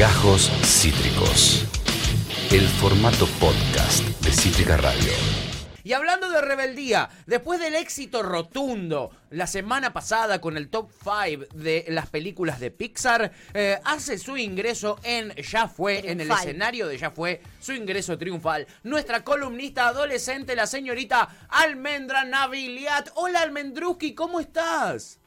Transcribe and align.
Gajos 0.00 0.50
Cítricos. 0.64 1.66
El 2.50 2.66
formato 2.66 3.26
podcast 3.38 4.02
de 4.24 4.32
Cítrica 4.32 4.78
Radio. 4.78 5.12
Y 5.84 5.92
hablando 5.92 6.30
de 6.30 6.40
rebeldía, 6.40 7.10
después 7.26 7.60
del 7.60 7.74
éxito 7.74 8.22
rotundo 8.22 9.10
la 9.28 9.46
semana 9.46 9.92
pasada 9.92 10.40
con 10.40 10.56
el 10.56 10.70
top 10.70 10.90
5 11.04 11.54
de 11.54 11.84
las 11.88 12.08
películas 12.08 12.60
de 12.60 12.70
Pixar, 12.70 13.30
eh, 13.52 13.78
hace 13.84 14.16
su 14.16 14.38
ingreso 14.38 14.98
en 15.02 15.34
Ya 15.34 15.68
Fue, 15.68 16.10
en 16.10 16.22
el 16.22 16.30
escenario 16.30 16.88
de 16.88 16.96
Ya 16.96 17.10
Fue, 17.10 17.42
su 17.60 17.74
ingreso 17.74 18.16
triunfal. 18.16 18.66
Nuestra 18.82 19.22
columnista 19.22 19.88
adolescente, 19.88 20.56
la 20.56 20.66
señorita 20.66 21.28
Almendra 21.50 22.24
Naviliat. 22.24 23.10
Hola 23.16 23.42
Almendruski, 23.42 24.14
¿cómo 24.14 24.40
estás? 24.40 25.19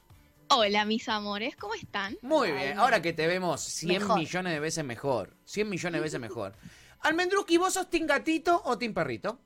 Hola, 0.56 0.86
mis 0.86 1.08
amores, 1.10 1.56
¿cómo 1.56 1.74
están? 1.74 2.18
Muy 2.22 2.52
bien, 2.52 2.78
ahora 2.78 3.02
que 3.02 3.14
te 3.14 3.28
vemos 3.28 3.62
100 3.62 4.02
Mejor. 4.02 4.20
millones 4.20 4.54
de 4.54 4.60
veces 4.60 4.84
mejor. 4.86 5.36
100 5.46 5.70
millones 5.70 6.00
de 6.00 6.04
veces 6.04 6.20
mejor. 6.20 6.54
Almendruski, 7.02 7.58
¿vos 7.58 7.74
sos 7.74 7.90
Team 7.90 8.06
Gatito 8.06 8.62
o 8.66 8.78
Team 8.78 8.94
Perrito? 8.94 9.40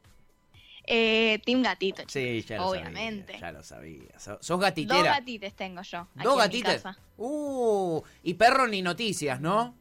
Eh, 0.85 1.39
Team 1.45 1.63
Gatito. 1.63 2.03
Sí, 2.07 2.41
ya 2.43 2.57
lo 2.57 2.67
Obviamente. 2.67 3.33
sabía. 3.33 3.39
Ya 3.47 3.51
lo 3.51 3.63
sabía. 3.63 4.19
So- 4.19 4.35
Sos 4.35 4.47
Dos 4.47 4.59
gatitera. 4.59 5.01
gatites 5.19 5.53
tengo 5.55 5.81
yo. 5.81 5.99
aquí 6.15 6.23
¿Dos 6.23 6.33
en 6.33 6.37
mi 6.37 6.43
gatitas? 6.43 6.75
casa. 6.83 6.99
Uh, 7.17 8.01
y 8.23 8.33
perro 8.35 8.67
ni 8.67 8.81
noticias, 8.81 9.39
¿no? 9.41 9.75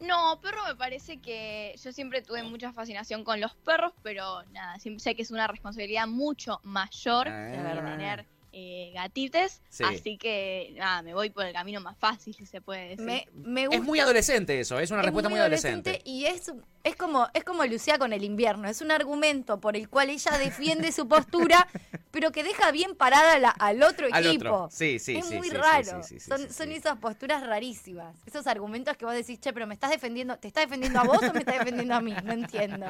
No, 0.00 0.40
perro 0.42 0.64
me 0.66 0.74
parece 0.74 1.18
que 1.20 1.74
yo 1.82 1.92
siempre 1.92 2.20
tuve 2.20 2.42
mucha 2.42 2.72
fascinación 2.72 3.22
con 3.24 3.40
los 3.40 3.54
perros, 3.54 3.92
pero 4.02 4.42
nada, 4.52 4.78
siempre 4.78 5.00
sé 5.02 5.14
que 5.14 5.22
es 5.22 5.30
una 5.30 5.46
responsabilidad 5.46 6.06
mucho 6.08 6.60
mayor 6.64 7.28
Ah. 7.28 7.82
tener 7.96 8.26
eh, 8.56 8.92
gatites, 8.94 9.60
Sí. 9.68 9.82
así 9.84 10.16
que 10.16 10.72
nada, 10.76 11.02
me 11.02 11.12
voy 11.12 11.30
por 11.30 11.44
el 11.44 11.52
camino 11.52 11.80
más 11.80 11.98
fácil, 11.98 12.34
si 12.34 12.46
se 12.46 12.60
puede 12.60 12.90
decir. 12.90 13.04
Me, 13.04 13.26
me 13.34 13.66
gusta. 13.66 13.80
Es 13.80 13.84
muy 13.84 13.98
adolescente 13.98 14.60
eso, 14.60 14.78
es 14.78 14.90
una 14.92 15.00
es 15.00 15.06
respuesta 15.06 15.28
muy, 15.28 15.40
adolescente. 15.40 16.00
Y 16.04 16.26
es, 16.26 16.52
es 16.84 16.94
como 16.96 17.26
es 17.34 17.42
como 17.42 17.64
Lucía 17.64 17.98
con 17.98 18.12
el 18.12 18.22
invierno. 18.22 18.68
Es 18.68 18.80
un 18.80 18.92
argumento 18.92 19.58
por 19.60 19.76
el 19.76 19.88
cual 19.88 20.10
ella 20.10 20.38
defiende 20.38 20.92
su 20.92 21.08
postura, 21.08 21.66
pero 22.12 22.30
que 22.30 22.44
deja 22.44 22.70
bien 22.70 22.94
parada 22.94 23.38
la- 23.40 23.50
al 23.50 23.82
otro 23.82 24.06
Al 24.12 24.24
equipo. 24.26 24.44
otro. 24.52 24.68
Sí, 24.70 25.00
sí, 25.00 25.16
es 25.16 25.26
sí, 25.26 25.34
muy 25.36 25.50
raro. 25.50 26.02
sí, 26.04 26.08
sí, 26.14 26.20
sí, 26.20 26.28
son 26.30 26.38
sí, 26.46 26.52
son 26.54 26.68
sí. 26.68 26.74
esas 26.74 26.98
posturas 26.98 27.44
rarísimas. 27.44 28.14
Esos 28.26 28.46
argumentos 28.46 28.96
que 28.96 29.04
vos 29.04 29.14
decís, 29.14 29.40
che, 29.40 29.52
pero 29.52 29.66
me 29.66 29.74
estás 29.74 29.90
defendiendo, 29.90 30.36
¿te 30.38 30.46
estás 30.46 30.64
defendiendo 30.66 31.00
a 31.00 31.04
vos 31.04 31.18
o 31.18 31.32
me 31.32 31.40
estás 31.40 31.58
defendiendo 31.58 31.94
a 31.94 32.00
mí? 32.00 32.14
No 32.22 32.32
entiendo. 32.32 32.86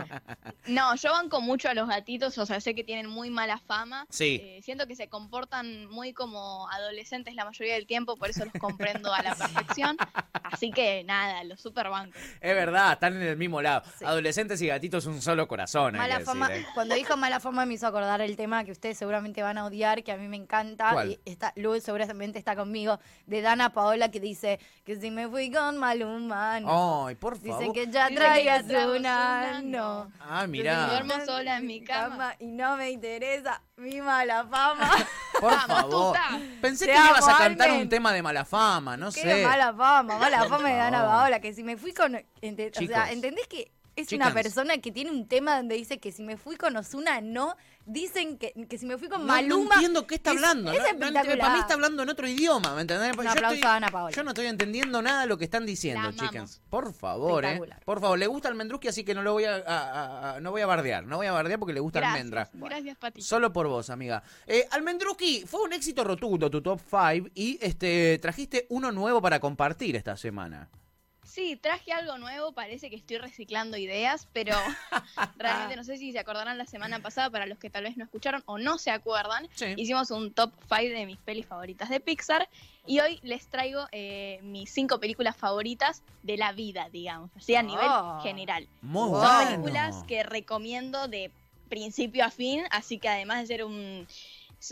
No, 0.67 0.95
yo 0.97 1.11
banco 1.13 1.41
mucho 1.41 1.69
a 1.71 1.75
los 1.75 1.89
gatitos, 1.89 2.37
o 2.37 2.45
sea, 2.45 2.61
sé 2.61 2.75
que 2.75 2.85
tienen 2.85 3.07
muy 3.07 3.31
mala 3.31 3.59
fama. 3.59 4.07
Sí. 4.11 4.41
Eh, 4.43 4.61
siento 4.63 4.87
que 4.87 4.95
se 4.97 5.09
comportan 5.09 5.54
muy 5.63 6.13
como 6.13 6.69
adolescentes 6.71 7.35
la 7.35 7.45
mayoría 7.45 7.75
del 7.75 7.87
tiempo, 7.87 8.17
por 8.17 8.31
eso 8.31 8.45
los 8.45 8.55
comprendo 8.55 9.13
a 9.13 9.23
la 9.23 9.35
perfección. 9.37 9.97
Así 10.43 10.71
que 10.71 11.05
nada, 11.05 11.43
los 11.45 11.61
super 11.61 11.89
banco. 11.89 12.17
Es 12.41 12.55
verdad, 12.55 12.93
están 12.93 13.17
en 13.17 13.23
el 13.23 13.37
mismo 13.37 13.61
lado. 13.63 13.83
Sí. 13.99 14.05
Adolescentes 14.05 14.61
y 14.63 14.67
gatitos 14.69 15.07
un 15.07 15.21
solo 15.23 15.49
corazón. 15.49 15.95
hay 15.95 16.01
Mala 16.03 16.19
que 16.19 16.25
fama, 16.25 16.49
decir, 16.49 16.65
¿eh? 16.65 16.69
cuando 16.75 16.95
dijo 16.95 17.17
mala 17.17 17.41
fama 17.41 17.67
me 17.67 17.75
hizo 17.75 17.87
acordar 17.87 18.21
el 18.21 18.37
tema 18.37 18.65
que 18.65 18.73
ustedes 18.73 18.97
seguramente 18.99 19.43
van 19.43 19.59
a 19.59 19.65
odiar, 19.67 20.03
que 20.03 20.13
a 20.13 20.17
mí 20.17 20.29
me 20.29 20.37
encanta. 20.37 20.93
¿Cuál? 20.93 21.11
Y 21.11 21.21
está, 21.25 21.53
Lu 21.57 21.81
seguramente 21.81 22.39
está 22.39 22.55
conmigo, 22.57 22.99
de 23.27 23.41
Dana 23.43 23.73
Paola 23.73 24.11
que 24.11 24.21
dice 24.21 24.61
que 24.85 24.97
si 24.97 25.11
me 25.11 25.29
fui 25.29 25.51
con 25.51 25.79
Maluma. 25.79 26.61
no. 26.61 27.07
Ay, 27.07 27.15
por 27.17 27.37
favor. 27.39 27.59
Dicen 27.59 27.73
que 27.73 27.91
ya 27.91 28.09
traigas 28.09 28.65
una, 28.65 28.91
una, 28.97 29.63
no. 29.63 30.13
Ah, 30.21 30.47
mirá. 30.47 30.87
Duermo 30.89 31.15
sola 31.25 31.59
en 31.59 31.67
mi 31.67 31.83
cama. 31.83 32.35
y 32.39 32.47
no 32.47 32.77
me 32.77 32.91
interesa 32.91 33.63
mi 33.77 34.01
mala 34.01 34.47
fama. 34.47 34.91
Por 35.41 35.51
Vamos, 35.51 35.67
favor. 35.67 36.13
tuta. 36.17 36.41
Pensé 36.61 36.87
Te 36.87 36.93
que 36.93 36.99
ibas 36.99 37.29
a 37.29 37.37
cantar 37.39 37.71
un 37.73 37.89
tema 37.89 38.13
de 38.13 38.23
mala 38.23 38.45
fama, 38.45 38.97
no 38.97 39.11
Qué 39.11 39.21
sé. 39.23 39.43
mala 39.47 39.73
fama, 39.75 40.19
mala 40.19 40.45
fama 40.49 40.69
de 40.69 40.75
favor. 41.01 41.09
Paola, 41.09 41.41
que 41.41 41.53
si 41.55 41.63
me 41.65 41.77
fui 41.77 41.93
con... 41.93 42.15
ente- 42.41 42.69
o 42.69 42.71
Chicos. 42.71 42.95
sea, 42.95 43.11
¿entendés 43.13 43.47
que 43.49 43.71
es 43.97 44.09
Chicas. 44.09 44.27
una 44.27 44.35
persona 44.35 44.79
que 44.79 44.91
tiene 44.93 45.11
un 45.11 45.27
tema 45.29 45.57
donde 45.57 45.77
dice 45.77 45.99
que 45.99 46.11
si 46.13 46.23
me 46.23 46.37
fui 46.37 46.57
con 46.57 46.77
Osuna 46.77 47.21
no? 47.21 47.57
Dicen 47.87 48.39
que, 48.39 48.55
que 48.67 48.79
si 48.79 48.87
me 48.87 48.97
fui 48.97 49.09
con 49.09 49.21
No, 49.21 49.27
Maluma... 49.27 49.65
no 49.67 49.75
entiendo 49.75 50.07
qué 50.07 50.15
está 50.15 50.31
es- 50.31 50.37
hablando. 50.39 50.73
Es, 50.73 50.79
no- 50.99 51.11
no 51.11 51.23
para 51.39 51.53
mí 51.53 51.61
está 51.61 51.75
hablando 51.75 52.03
en 52.03 52.09
otro 52.09 52.27
idioma, 52.27 52.75
¿me 52.75 52.81
entendés? 52.81 53.15
Un 53.15 53.25
Yo 53.25 53.31
aplauso 53.31 53.55
estoy- 53.57 53.69
a 53.69 53.75
Ana 53.75 53.89
Paola. 53.91 54.11
Yo 54.17 54.23
no 54.25 54.31
estoy 54.31 54.47
entendiendo 54.47 55.03
nada 55.03 55.21
de 55.21 55.27
lo 55.27 55.37
que 55.37 55.45
están 55.45 55.67
diciendo, 55.67 56.11
chicas. 56.13 56.63
Por 56.71 56.95
favor, 56.95 57.45
eh. 57.45 57.61
Por 57.85 58.01
favor, 58.01 58.19
le 58.19 58.27
gusta 58.27 58.49
el 58.49 58.55
Mendruski, 58.55 58.89
así 58.89 59.05
que 59.05 59.15
no 59.15 59.23
lo 59.23 59.35
voy 59.35 59.45
a, 59.45 59.57
a- 59.57 59.61
a- 59.67 60.35
a- 60.37 60.41
no 60.41 60.51
voy 60.51 60.63
a 60.63 60.67
bardear. 60.67 61.05
No 61.05 61.19
voy 61.19 61.27
a 61.27 61.33
bardear 61.33 61.59
porque 61.59 61.75
le 61.75 61.81
gusta 61.81 62.01
Gracias, 62.01 62.17
almendra. 62.21 62.51
gracias, 62.55 62.97
Pati. 62.97 63.21
Solo 63.21 63.53
por 63.53 63.69
vos, 63.69 63.91
amiga. 63.91 64.23
Eh, 64.47 64.67
Almendruski, 64.71 65.45
fue 65.47 65.61
un 65.63 65.75
éxito 65.75 66.05
rotundo 66.05 66.49
tu 66.51 66.63
top 66.63 66.81
5 66.89 67.29
y 67.35 67.59
este 67.61 68.19
trajiste 68.19 68.67
uno 68.71 68.93
nuevo 68.93 69.21
para 69.21 69.41
compartir 69.41 69.95
esta 69.95 70.17
semana. 70.17 70.71
Sí, 71.35 71.57
traje 71.57 71.91
algo 71.93 72.17
nuevo, 72.17 72.53
parece 72.53 72.89
que 72.91 72.95
estoy 72.95 73.19
reciclando 73.19 73.77
ideas, 73.77 74.29
pero 74.33 74.55
realmente 75.37 75.75
no 75.75 75.83
sé 75.83 75.97
si 75.97 76.13
se 76.13 76.21
acordarán 76.21 76.59
la 76.59 76.65
semana 76.67 77.01
pasada, 77.01 77.29
para 77.29 77.45
los 77.47 77.59
que 77.59 77.71
tal 77.71 77.83
vez 77.83 77.97
no 77.97 78.05
escucharon 78.05 78.45
o 78.47 78.57
no 78.57 78.79
se 78.79 78.93
acuerdan, 78.93 79.49
Sí. 79.57 79.75
hicimos 79.77 80.13
un 80.13 80.33
top 80.33 80.53
5 80.69 80.97
de 80.97 81.07
mis 81.07 81.19
pelis 81.19 81.45
favoritas 81.47 81.89
de 81.89 81.99
Pixar 81.99 82.49
y 82.87 83.01
hoy 83.01 83.19
les 83.25 83.49
traigo 83.49 83.85
eh, 83.91 84.39
mis 84.45 84.71
cinco 84.71 85.01
películas 85.01 85.37
favoritas 85.37 86.05
de 86.23 86.37
la 86.37 86.53
vida, 86.53 86.89
digamos, 86.93 87.31
así 87.37 87.57
a 87.57 87.63
nivel 87.65 87.85
Oh. 87.89 88.21
general. 88.23 88.69
Muy. 88.83 89.09
Son 89.11 89.19
bueno. 89.21 89.51
películas 89.51 90.05
que 90.07 90.23
recomiendo 90.23 91.09
de 91.09 91.33
principio 91.69 92.25
a 92.25 92.31
fin, 92.31 92.63
así 92.71 92.99
que 92.99 93.09
además 93.09 93.41
de 93.41 93.47
ser 93.49 93.65
un 93.65 94.07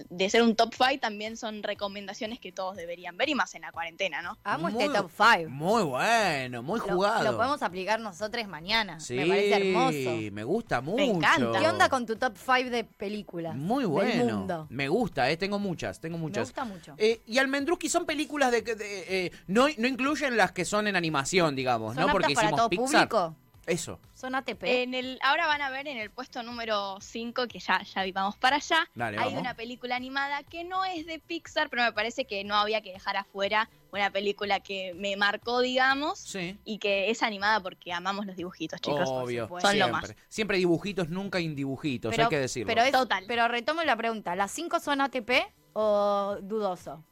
de 0.08 0.30
ser 0.30 0.42
un 0.42 0.54
top 0.56 0.74
5 0.74 1.00
también 1.00 1.36
son 1.36 1.62
recomendaciones 1.62 2.38
que 2.40 2.52
todos 2.52 2.76
deberían 2.76 3.16
ver 3.16 3.28
y 3.28 3.34
más 3.34 3.54
en 3.54 3.62
la 3.62 3.72
cuarentena, 3.72 4.22
¿no? 4.22 4.38
Amo 4.44 4.70
Muy- 4.70 4.82
este 4.82 4.94
top 4.98 5.10
5. 5.16 5.50
Muy 5.50 5.82
bueno, 5.82 6.62
muy 6.62 6.78
Lo, 6.80 6.86
jugado. 6.86 7.24
lo 7.24 7.36
podemos 7.36 7.62
aplicar 7.62 8.00
nosotros 8.00 8.46
mañana. 8.48 9.00
Sí, 9.00 9.14
Me 9.14 9.26
parece 9.26 9.68
hermoso. 9.68 10.32
me 10.32 10.44
gusta 10.44 10.80
mucho. 10.80 11.02
encanta. 11.02 11.58
¿Qué 11.58 11.68
onda 11.68 11.88
con 11.88 12.06
tu 12.06 12.16
top 12.16 12.36
5 12.36 12.70
de 12.70 12.84
películas? 12.84 13.54
Muy 13.56 13.82
Del 13.84 13.90
bueno. 13.90 14.36
mundo. 14.38 14.66
Me 14.70 14.88
gusta, 14.88 15.30
eh, 15.30 15.36
tengo 15.36 15.58
muchas, 15.58 16.00
tengo 16.00 16.16
Me 16.16 16.22
muchas. 16.22 16.48
gusta 16.48 16.64
mucho. 16.64 16.94
Eh, 16.98 17.20
y 17.26 17.38
Almendruski 17.38 17.88
son 17.88 18.06
películas 18.06 18.50
de, 18.52 18.64
que- 18.64 18.74
de, 18.74 19.26
eh, 19.26 19.32
no, 19.46 19.66
no 19.78 19.86
incluyen 19.88 20.36
las 20.36 20.52
que 20.52 20.64
son 20.64 20.86
en 20.86 20.96
animación, 20.96 21.54
digamos, 21.56 21.94
¿Son 21.94 22.06
¿no? 22.06 22.12
Porque 22.12 22.34
para 22.34 22.46
hicimos 22.48 22.58
todo 22.60 22.68
Pixar. 22.70 23.08
público? 23.08 23.36
Eso. 23.66 24.00
¿Son 24.14 24.34
ATP? 24.34 24.62
En 24.64 24.94
el, 24.94 25.18
ahora 25.22 25.46
van 25.46 25.62
a 25.62 25.70
ver 25.70 25.86
en 25.86 25.96
el 25.96 26.10
puesto 26.10 26.42
número 26.42 26.98
5, 27.00 27.46
que 27.46 27.60
ya, 27.60 27.80
ya 27.82 28.04
vamos 28.12 28.36
para 28.36 28.56
allá, 28.56 28.88
Dale, 28.94 29.18
hay 29.18 29.24
vamos. 29.26 29.40
una 29.40 29.54
película 29.54 29.94
animada 29.96 30.42
que 30.42 30.64
no 30.64 30.84
es 30.84 31.06
de 31.06 31.18
Pixar, 31.20 31.70
pero 31.70 31.82
me 31.84 31.92
parece 31.92 32.24
que 32.24 32.42
no 32.44 32.56
había 32.56 32.80
que 32.82 32.92
dejar 32.92 33.16
afuera 33.16 33.70
una 33.92 34.10
película 34.10 34.60
que 34.60 34.94
me 34.94 35.16
marcó, 35.16 35.60
digamos, 35.60 36.18
Sí. 36.18 36.58
y 36.64 36.78
que 36.78 37.10
es 37.10 37.22
animada 37.22 37.60
porque 37.60 37.92
amamos 37.92 38.26
los 38.26 38.34
dibujitos, 38.36 38.80
chicos. 38.80 39.08
Obvio. 39.08 39.46
Son 39.48 39.56
lo 39.78 39.86
siempre. 39.86 39.90
más. 39.90 40.14
Siempre 40.28 40.58
dibujitos, 40.58 41.08
nunca 41.08 41.38
indibujitos, 41.40 42.18
hay 42.18 42.28
que 42.28 42.38
decirlo. 42.38 42.66
Pero, 42.68 42.82
es- 42.82 42.92
Total. 42.92 43.24
pero 43.28 43.46
retomo 43.48 43.82
la 43.84 43.96
pregunta. 43.96 44.34
¿Las 44.34 44.50
5 44.50 44.80
son 44.80 45.00
ATP 45.00 45.30
o 45.74 46.36
dudoso? 46.42 47.04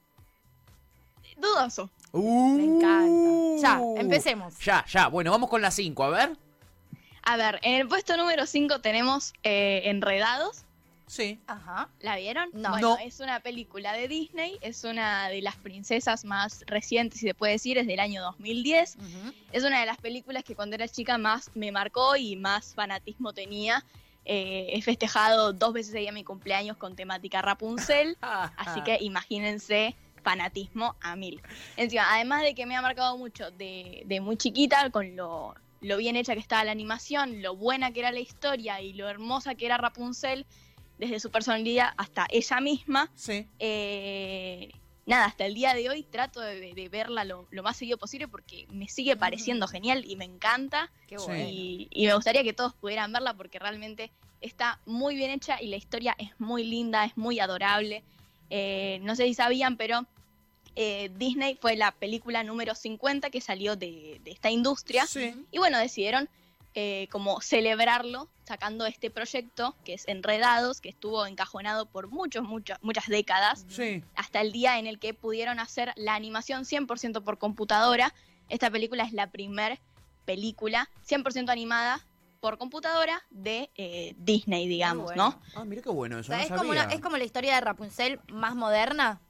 Dudoso. 1.41 1.91
Me 2.13 2.65
encanta. 2.65 3.61
Ya, 3.63 3.81
empecemos. 4.01 4.55
Uh. 4.55 4.63
Ya, 4.63 4.85
ya. 4.89 5.07
Bueno, 5.09 5.31
vamos 5.31 5.49
con 5.51 5.63
las 5.63 5.75
5, 5.75 6.05
a 6.05 6.09
ver. 6.11 6.37
A 7.23 7.37
ver, 7.37 7.61
en 7.63 7.75
el 7.81 7.89
puesto 7.89 8.17
número 8.17 8.47
5 8.47 8.81
tenemos 8.81 9.33
eh, 9.43 9.83
Enredados. 9.85 10.65
Sí. 11.07 11.41
Ajá. 11.49 11.89
¿La 12.01 12.17
vieron? 12.17 12.51
No. 12.53 12.71
Bueno, 12.71 12.91
No. 12.91 12.99
es 12.99 13.19
una 13.19 13.41
película 13.41 13.93
de 13.93 14.07
Disney, 14.07 14.59
es 14.61 14.85
una 14.85 15.29
de 15.29 15.43
las 15.43 15.57
princesas 15.57 16.25
más 16.25 16.63
recientes, 16.69 17.19
si 17.19 17.27
se 17.27 17.35
puede 17.35 17.55
decir, 17.55 17.79
es 17.79 17.87
del 17.89 17.99
año 17.99 18.23
2010. 18.23 18.97
Ujú. 18.97 19.33
Es 19.51 19.65
una 19.65 19.81
de 19.81 19.87
las 19.87 19.99
películas 19.99 20.45
que 20.45 20.55
cuando 20.55 20.77
era 20.77 20.87
chica 20.87 21.19
más 21.19 21.51
me 21.55 21.73
marcó 21.73 22.15
y 22.17 22.37
más 22.37 22.75
fanatismo 22.75 23.33
tenía. 23.33 23.85
Eh, 24.25 24.69
he 24.73 24.83
festejado 24.83 25.53
dos 25.53 25.73
veces 25.73 25.95
ahí 25.97 26.07
a 26.07 26.13
mi 26.13 26.23
cumpleaños 26.23 26.77
con 26.77 26.95
temática 26.95 27.43
Rapunzel, 27.43 28.17
así 28.57 28.81
que 28.83 28.99
imagínense 29.01 29.97
fanatismo 30.23 30.97
a 31.01 31.17
mil. 31.17 31.41
Encima, 31.77 32.05
además 32.15 32.43
de 32.43 32.55
que 32.55 32.67
me 32.67 32.77
ha 32.77 32.83
marcado 32.83 33.17
mucho 33.19 33.51
de, 33.51 34.03
de 34.07 34.21
muy 34.21 34.37
chiquita, 34.37 34.91
con 34.91 35.17
lo, 35.17 35.55
lo 35.81 35.97
bien 35.97 36.17
hecha 36.17 36.35
que 36.35 36.41
estaba 36.41 36.65
la 36.65 36.73
animación, 36.73 37.43
lo 37.43 37.57
buena 37.57 37.93
que 37.93 38.01
era 38.01 38.13
la 38.13 38.21
historia 38.21 38.81
y 38.81 38.93
lo 38.93 39.09
hermosa 39.09 39.55
que 39.55 39.67
era 39.67 39.77
Rapunzel, 39.79 40.47
desde 40.99 41.19
su 41.21 41.31
personalidad 41.31 41.95
hasta 41.97 42.27
ella 42.31 42.61
misma, 42.61 43.11
Sí. 43.15 43.47
eh, 43.59 44.71
nada, 45.07 45.25
hasta 45.25 45.47
el 45.47 45.55
día 45.55 45.73
de 45.75 45.89
hoy 45.89 46.03
trato 46.03 46.41
de, 46.41 46.75
de 46.75 46.89
verla 46.89 47.25
lo, 47.25 47.47
lo 47.51 47.63
más 47.63 47.77
seguido 47.79 47.97
posible 47.99 48.29
porque 48.29 48.67
me 48.71 48.87
sigue 48.87 49.17
pareciendo 49.17 49.67
genial 49.67 50.05
y 50.07 50.17
me 50.17 50.25
encanta. 50.27 50.91
Qué 51.09 51.17
bueno. 51.17 51.49
Y, 51.49 51.89
y 51.91 52.07
me 52.07 52.15
gustaría 52.15 52.43
que 52.45 52.53
todos 52.53 52.75
pudieran 52.75 53.13
verla 53.13 53.35
porque 53.35 53.59
realmente 53.59 54.13
está 54.43 54.79
muy 54.87 55.17
bien 55.17 55.31
hecha 55.31 55.61
y 55.61 55.69
la 55.69 55.77
historia 55.77 56.15
es 56.19 56.39
muy 56.39 56.65
linda, 56.65 57.05
es 57.07 57.17
muy 57.17 57.41
adorable. 57.41 58.05
Eh, 58.51 58.99
no 59.03 59.15
sé 59.17 59.25
si 59.25 59.35
sabían, 59.35 59.77
pero 59.77 60.07
eh, 60.77 61.11
Disney 61.17 61.57
fue 61.61 61.77
la 61.77 61.93
película 61.93 62.43
número 62.45 62.75
50 62.75 63.31
que 63.31 63.41
salió 63.41 63.77
de, 63.77 64.21
de 64.25 64.31
esta 64.31 64.51
industria. 64.51 65.07
Sí. 65.07 65.35
Y 65.51 65.59
bueno, 65.59 65.79
decidieron 65.79 66.29
eh, 66.75 67.09
como 67.11 67.41
celebrarlo 67.41 68.29
sacando 68.45 68.87
este 68.87 69.11
proyecto 69.11 69.75
que 69.85 69.95
es 69.95 70.07
Enredados, 70.09 70.81
que 70.81 70.89
estuvo 70.89 71.27
encajonado 71.27 71.87
por 71.87 72.09
muchos, 72.09 72.45
muchas, 72.45 72.79
muchas 72.83 73.07
décadas, 73.09 73.65
Sí. 73.69 74.03
hasta 74.15 74.41
el 74.41 74.53
día 74.53 74.79
en 74.79 74.87
el 74.87 74.99
que 74.99 75.15
pudieron 75.15 75.59
hacer 75.59 75.93
la 75.97 76.15
animación 76.15 76.65
100% 76.65 77.23
por 77.25 77.39
computadora. 77.39 78.15
Esta 78.49 78.71
película 78.71 79.05
es 79.05 79.13
la 79.13 79.29
primer 79.31 79.79
película 80.25 80.89
100% 81.09 81.51
animada 81.51 82.05
por 82.41 82.57
computadora 82.59 83.23
de 83.31 83.71
eh, 83.77 84.15
Disney, 84.19 84.67
digamos, 84.67 85.05
bueno. 85.05 85.39
¿no? 85.55 85.61
Ah, 85.61 85.65
mira 85.65 85.83
qué 85.83 85.91
bueno 85.91 86.17
O 86.17 86.21
eso. 86.21 86.29
sea, 86.29 86.39
no 86.39 86.43
es, 86.45 86.51
como 86.51 86.71
una- 86.71 86.85
es 86.85 87.01
como 87.01 87.17
la 87.19 87.25
historia 87.25 87.55
de 87.55 87.61
Rapunzel 87.61 88.19
más 88.33 88.55
moderna. 88.55 89.21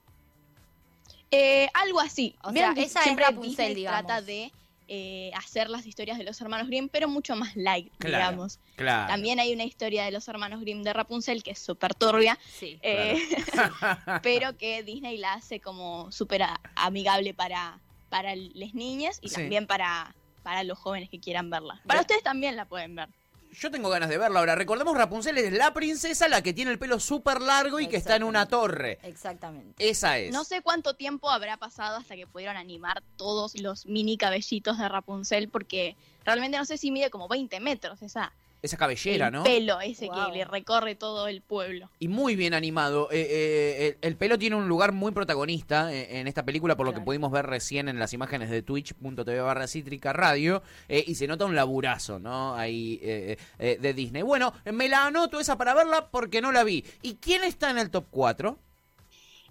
Eh, 1.32 1.68
algo 1.74 2.00
así. 2.00 2.36
O 2.42 2.52
sea, 2.52 2.74
que 2.74 2.82
esa 2.82 3.00
es 3.00 3.04
siempre 3.04 3.24
Rapunzel, 3.24 3.50
Disney 3.50 3.74
digamos. 3.74 4.00
trata 4.06 4.22
de 4.22 4.52
eh, 4.92 5.30
hacer 5.36 5.70
las 5.70 5.86
historias 5.86 6.18
de 6.18 6.24
los 6.24 6.40
hermanos 6.40 6.66
Grimm, 6.66 6.88
pero 6.88 7.08
mucho 7.08 7.36
más 7.36 7.54
light, 7.54 7.92
Claro, 7.98 8.16
digamos. 8.16 8.58
Claro. 8.74 9.06
También 9.08 9.38
hay 9.38 9.52
una 9.54 9.62
historia 9.62 10.04
de 10.04 10.10
los 10.10 10.26
hermanos 10.26 10.60
Grimm 10.60 10.82
de 10.82 10.92
Rapunzel 10.92 11.44
que 11.44 11.52
es 11.52 11.60
súper 11.60 11.94
turbia, 11.94 12.36
Sí. 12.58 12.78
eh, 12.82 13.16
pero 14.24 14.56
que 14.56 14.82
Disney 14.82 15.16
la 15.18 15.34
hace 15.34 15.60
como 15.60 16.10
súper 16.10 16.42
amigable 16.74 17.34
para, 17.34 17.78
para 18.08 18.34
las 18.34 18.74
niñas 18.74 19.18
y 19.22 19.28
Sí. 19.28 19.36
también 19.36 19.68
para, 19.68 20.12
para 20.42 20.64
los 20.64 20.78
jóvenes 20.78 21.08
que 21.08 21.20
quieran 21.20 21.50
verla. 21.50 21.80
Para 21.86 22.00
ustedes 22.00 22.22
también 22.22 22.56
la 22.56 22.66
pueden 22.66 22.94
ver. 22.94 23.08
Yo 23.52 23.70
tengo 23.70 23.88
ganas 23.88 24.08
de 24.08 24.16
verla 24.16 24.38
ahora. 24.38 24.54
Recordemos, 24.54 24.96
Rapunzel 24.96 25.36
es 25.38 25.52
la 25.52 25.72
princesa, 25.74 26.28
la 26.28 26.42
que 26.42 26.52
tiene 26.52 26.70
el 26.70 26.78
pelo 26.78 27.00
súper 27.00 27.40
largo 27.40 27.80
y 27.80 27.88
que 27.88 27.96
está 27.96 28.14
en 28.14 28.22
una 28.22 28.46
torre. 28.46 28.98
Exactamente. 29.02 29.88
Esa 29.88 30.18
es. 30.18 30.32
No 30.32 30.44
sé 30.44 30.62
cuánto 30.62 30.94
tiempo 30.94 31.30
habrá 31.30 31.56
pasado 31.56 31.96
hasta 31.96 32.14
que 32.14 32.26
pudieron 32.26 32.56
animar 32.56 33.02
todos 33.16 33.60
los 33.60 33.86
mini 33.86 34.16
cabellitos 34.16 34.78
de 34.78 34.88
Rapunzel, 34.88 35.48
porque 35.48 35.96
realmente 36.24 36.58
no 36.58 36.64
sé 36.64 36.78
si 36.78 36.92
mide 36.92 37.10
como 37.10 37.26
20 37.26 37.58
metros 37.58 38.02
esa 38.02 38.32
Esa 38.62 38.76
cabellera, 38.76 39.28
el 39.28 39.32
¿no? 39.32 39.42
pelo 39.42 39.80
ese 39.80 40.06
Wow. 40.08 40.26
que 40.32 40.38
le 40.38 40.44
recorre 40.44 40.94
todo 40.94 41.28
el 41.28 41.40
pueblo. 41.40 41.88
Y 41.98 42.08
muy 42.08 42.36
bien 42.36 42.52
animado. 42.52 43.08
Eh, 43.10 43.26
eh, 43.30 43.86
el, 44.02 44.08
el 44.10 44.16
pelo 44.16 44.38
tiene 44.38 44.56
un 44.56 44.68
lugar 44.68 44.92
muy 44.92 45.12
protagonista 45.12 45.92
eh, 45.94 46.20
en 46.20 46.28
esta 46.28 46.44
película, 46.44 46.76
por 46.76 46.84
lo 46.86 46.92
que 46.92 47.00
pudimos 47.00 47.30
ver 47.32 47.46
recién 47.46 47.88
en 47.88 47.98
las 47.98 48.12
imágenes 48.12 48.50
de 48.50 48.62
twitch.tv 48.62 49.40
barra 49.40 49.66
cítrica 49.66 50.12
radio. 50.12 50.62
eh, 50.88 51.04
y 51.06 51.14
se 51.14 51.26
nota 51.26 51.44
un 51.46 51.54
laburazo, 51.54 52.18
¿no? 52.18 52.54
Ahí 52.54 53.00
eh, 53.02 53.36
eh, 53.58 53.78
de 53.80 53.94
Disney. 53.94 54.22
Bueno, 54.22 54.52
me 54.72 54.88
la 54.88 55.06
anoto 55.06 55.40
esa 55.40 55.56
para 55.56 55.72
verla 55.74 56.08
porque 56.10 56.40
no 56.42 56.52
la 56.52 56.62
vi. 56.64 56.84
¿Y 57.02 57.14
quién 57.14 57.44
está 57.44 57.70
en 57.70 57.78
el 57.78 57.90
top 57.90 58.04
4? 58.10 58.58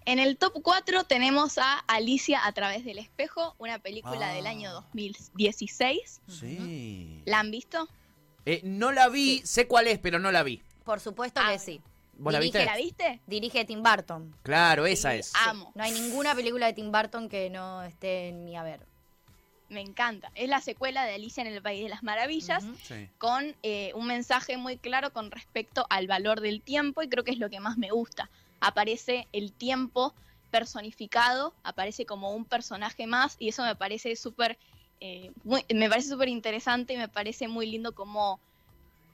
En 0.06 0.18
el 0.18 0.38
top 0.38 0.54
4 0.64 1.04
tenemos 1.04 1.58
a 1.58 1.80
Alicia 1.88 2.46
a 2.46 2.52
través 2.54 2.84
del 2.86 2.98
espejo, 3.00 3.54
una 3.60 3.80
película 3.80 4.30
Ah. 4.30 4.34
del 4.34 4.48
año 4.48 4.72
2016. 4.72 6.22
Sí. 6.28 7.22
¿La 7.26 7.40
han 7.40 7.52
visto? 7.52 7.88
Eh, 8.50 8.62
no 8.64 8.92
la 8.92 9.10
vi, 9.10 9.42
sé 9.46 9.68
cuál 9.68 9.88
es, 9.88 10.00
pero 10.00 10.18
no 10.20 10.32
la 10.32 10.42
vi. 10.44 10.62
Por 10.84 11.00
supuesto 11.00 11.40
Ah, 11.44 11.52
que 11.52 11.60
sí. 11.60 11.82
¿Vos 12.18 12.34
la 12.34 12.40
Dirige, 12.40 12.58
viste? 12.60 12.72
¿La 12.72 12.78
viste? 12.78 13.22
Dirige 13.28 13.64
Tim 13.66 13.84
Burton. 13.84 14.36
Claro, 14.44 14.86
esa 14.86 15.12
Sí. 15.14 15.20
es. 15.20 15.34
Amo. 15.48 15.72
No 15.76 15.84
hay 15.84 15.92
ninguna 15.92 16.34
película 16.36 16.66
de 16.66 16.74
Tim 16.74 16.92
Burton 16.92 17.30
que 17.30 17.50
no 17.50 17.84
esté 17.84 18.30
en 18.30 18.44
mi 18.44 18.58
haber. 18.58 18.82
Me 19.70 19.82
encanta. 19.82 20.32
Es 20.34 20.50
la 20.50 20.62
secuela 20.62 21.06
de 21.06 21.14
Alicia 21.14 21.42
en 21.42 21.48
el 21.54 21.62
País 21.62 21.84
de 21.84 21.90
las 21.90 22.02
Maravillas. 22.02 22.64
Sí. 22.84 23.08
con 23.20 23.56
eh, 23.62 23.92
un 23.94 24.08
mensaje 24.08 24.58
muy 24.58 24.78
claro 24.78 25.14
con 25.14 25.30
respecto 25.30 25.86
al 25.92 26.08
valor 26.08 26.42
del 26.42 26.62
tiempo 26.64 27.04
y 27.04 27.08
creo 27.10 27.24
que 27.24 27.32
es 27.32 27.38
lo 27.38 27.52
que 27.52 27.60
más 27.60 27.78
me 27.78 27.92
gusta. 27.92 28.32
Aparece 28.62 29.28
el 29.32 29.54
tiempo 29.54 30.16
personificado, 30.50 31.54
aparece 31.64 32.06
como 32.06 32.32
un 32.32 32.46
personaje 32.46 33.06
más 33.08 33.36
y 33.40 33.50
eso 33.50 33.64
me 33.64 33.76
parece 33.76 34.16
súper, 34.16 34.58
eh, 35.02 35.32
muy- 35.44 35.66
me 35.74 35.90
parece 35.90 36.10
súper 36.10 36.28
interesante 36.30 36.94
y 36.94 36.98
me 36.98 37.08
parece 37.08 37.48
muy 37.48 37.66
lindo 37.70 37.94
como, 37.94 38.40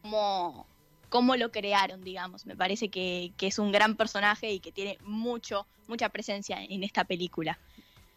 como, 0.02 0.66
cómo 1.10 1.36
lo 1.36 1.52
crearon, 1.52 2.04
digamos. 2.04 2.46
Me 2.46 2.56
parece 2.56 2.90
que, 2.90 3.32
que 3.38 3.48
es 3.48 3.60
un 3.60 3.72
gran 3.72 3.96
personaje 3.96 4.52
y 4.52 4.60
que 4.60 4.72
tiene 4.72 4.98
mucho, 5.04 5.66
mucha 5.88 6.10
presencia 6.10 6.64
en 6.64 6.84
esta 6.84 7.04
película. 7.04 7.60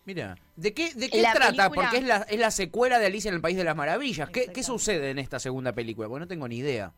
Mira, 0.05 0.37
¿de 0.57 0.73
qué, 0.73 0.95
de 0.95 1.11
qué 1.11 1.21
La 1.21 1.33
trata? 1.33 1.51
película- 1.69 1.69
Porque 1.91 1.99
es 1.99 2.05
la, 2.05 2.17
es 2.23 2.39
la 2.41 2.51
secuela 2.51 2.99
de 2.99 3.07
Alicia 3.07 3.29
en 3.29 3.35
el 3.35 3.41
País 3.43 3.57
de 3.59 3.65
las 3.65 3.77
Maravillas. 3.77 4.31
¿Qué, 4.31 4.47
qué 4.53 4.63
sucede 4.63 5.11
en 5.11 5.19
esta 5.19 5.39
segunda 5.39 5.73
película? 5.73 6.09
Porque 6.09 6.21
no 6.21 6.29
tengo 6.29 6.49
ni 6.49 6.57
idea. 6.57 6.93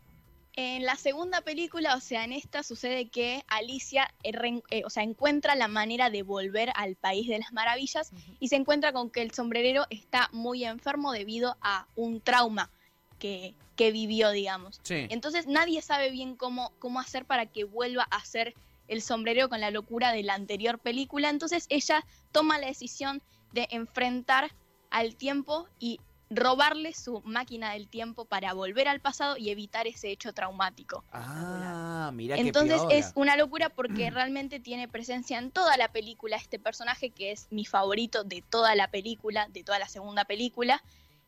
En 0.62 0.84
la 0.84 0.96
segunda 0.96 1.40
película, 1.40 1.94
o 1.94 2.00
sea, 2.00 2.22
en 2.22 2.34
esta 2.34 2.62
sucede 2.62 3.08
que 3.08 3.42
Alicia 3.48 4.12
eh, 4.22 4.60
eh, 4.68 4.82
o 4.84 4.90
sea, 4.90 5.02
encuentra 5.02 5.54
la 5.54 5.68
manera 5.68 6.10
de 6.10 6.22
volver 6.22 6.70
al 6.74 6.96
país 6.96 7.28
de 7.28 7.38
las 7.38 7.50
maravillas 7.54 8.10
y 8.40 8.48
se 8.48 8.56
encuentra 8.56 8.92
con 8.92 9.08
que 9.08 9.22
el 9.22 9.30
sombrerero 9.30 9.86
está 9.88 10.28
muy 10.32 10.66
enfermo 10.66 11.12
debido 11.12 11.56
a 11.62 11.86
un 11.96 12.20
trauma 12.20 12.70
que, 13.18 13.54
que 13.74 13.90
vivió, 13.90 14.32
digamos. 14.32 14.80
Sí. 14.82 15.06
Entonces 15.08 15.46
nadie 15.46 15.80
sabe 15.80 16.10
bien 16.10 16.36
cómo, 16.36 16.74
cómo 16.78 17.00
hacer 17.00 17.24
para 17.24 17.46
que 17.46 17.64
vuelva 17.64 18.02
a 18.10 18.22
ser 18.26 18.52
el 18.86 19.00
sombrerero 19.00 19.48
con 19.48 19.62
la 19.62 19.70
locura 19.70 20.12
de 20.12 20.24
la 20.24 20.34
anterior 20.34 20.78
película. 20.78 21.30
Entonces 21.30 21.64
ella 21.70 22.04
toma 22.32 22.58
la 22.58 22.66
decisión 22.66 23.22
de 23.52 23.66
enfrentar 23.70 24.52
al 24.90 25.16
tiempo 25.16 25.68
y 25.78 26.00
robarle 26.30 26.94
su 26.94 27.20
máquina 27.24 27.72
del 27.72 27.88
tiempo 27.88 28.24
para 28.24 28.54
volver 28.54 28.86
al 28.86 29.00
pasado 29.00 29.36
y 29.36 29.50
evitar 29.50 29.88
ese 29.88 30.10
hecho 30.10 30.32
traumático. 30.32 31.04
Ah, 31.12 32.10
mira 32.14 32.36
Entonces 32.36 32.80
es 32.90 33.12
una 33.16 33.36
locura 33.36 33.68
porque 33.68 34.10
realmente 34.10 34.60
tiene 34.60 34.86
presencia 34.86 35.38
en 35.38 35.50
toda 35.50 35.76
la 35.76 35.88
película 35.88 36.36
este 36.36 36.60
personaje 36.60 37.10
que 37.10 37.32
es 37.32 37.48
mi 37.50 37.64
favorito 37.64 38.22
de 38.22 38.42
toda 38.42 38.76
la 38.76 38.88
película, 38.88 39.48
de 39.48 39.64
toda 39.64 39.80
la 39.80 39.88
segunda 39.88 40.24
película, 40.24 40.82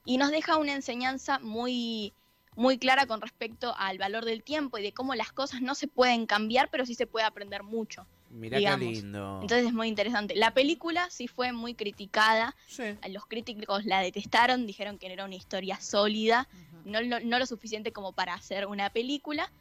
y 0.05 0.19
nos 0.19 0.31
deja 0.31 0.57
una 0.57 0.73
enseñanza 0.73 1.41
muy 1.41 2.15
muy 2.55 2.79
clara 2.79 3.07
con 3.07 3.21
respecto 3.21 3.75
al 3.79 3.99
valor 3.99 4.25
del 4.25 4.43
tiempo 4.43 4.79
y 4.79 4.83
de 4.83 4.93
cómo 4.93 5.15
las 5.15 5.33
cosas 5.33 5.63
no 5.63 5.75
se 5.75 5.89
pueden 5.89 6.27
cambiar, 6.27 6.69
pero 6.71 6.85
sí 6.85 6.95
se 6.95 7.07
puede 7.07 7.25
aprender 7.25 7.63
mucho. 7.63 8.07
Qué 8.41 8.57
digamos. 8.57 8.93
lindo. 8.93 9.39
Entonces 9.43 9.67
es 9.67 9.73
muy 9.73 9.89
interesante. 9.89 10.35
La 10.35 10.53
película 10.55 11.09
sí 11.11 11.29
fue 11.29 11.53
muy 11.53 11.75
criticada, 11.75 12.55
Sí. 12.67 12.85
los 13.11 13.27
críticos 13.27 13.85
la 13.85 14.01
detestaron, 14.01 14.67
dijeron 14.67 14.99
que 14.99 15.09
no 15.09 15.13
era 15.15 15.25
una 15.25 15.35
historia 15.35 15.79
sólida, 15.81 16.49
no, 16.85 17.01
lo- 17.03 17.21
no 17.21 17.39
lo 17.39 17.47
suficiente 17.47 17.93
como 17.93 18.13
para 18.13 18.35
hacer 18.35 18.67
una 18.67 18.91
película, 18.91 19.53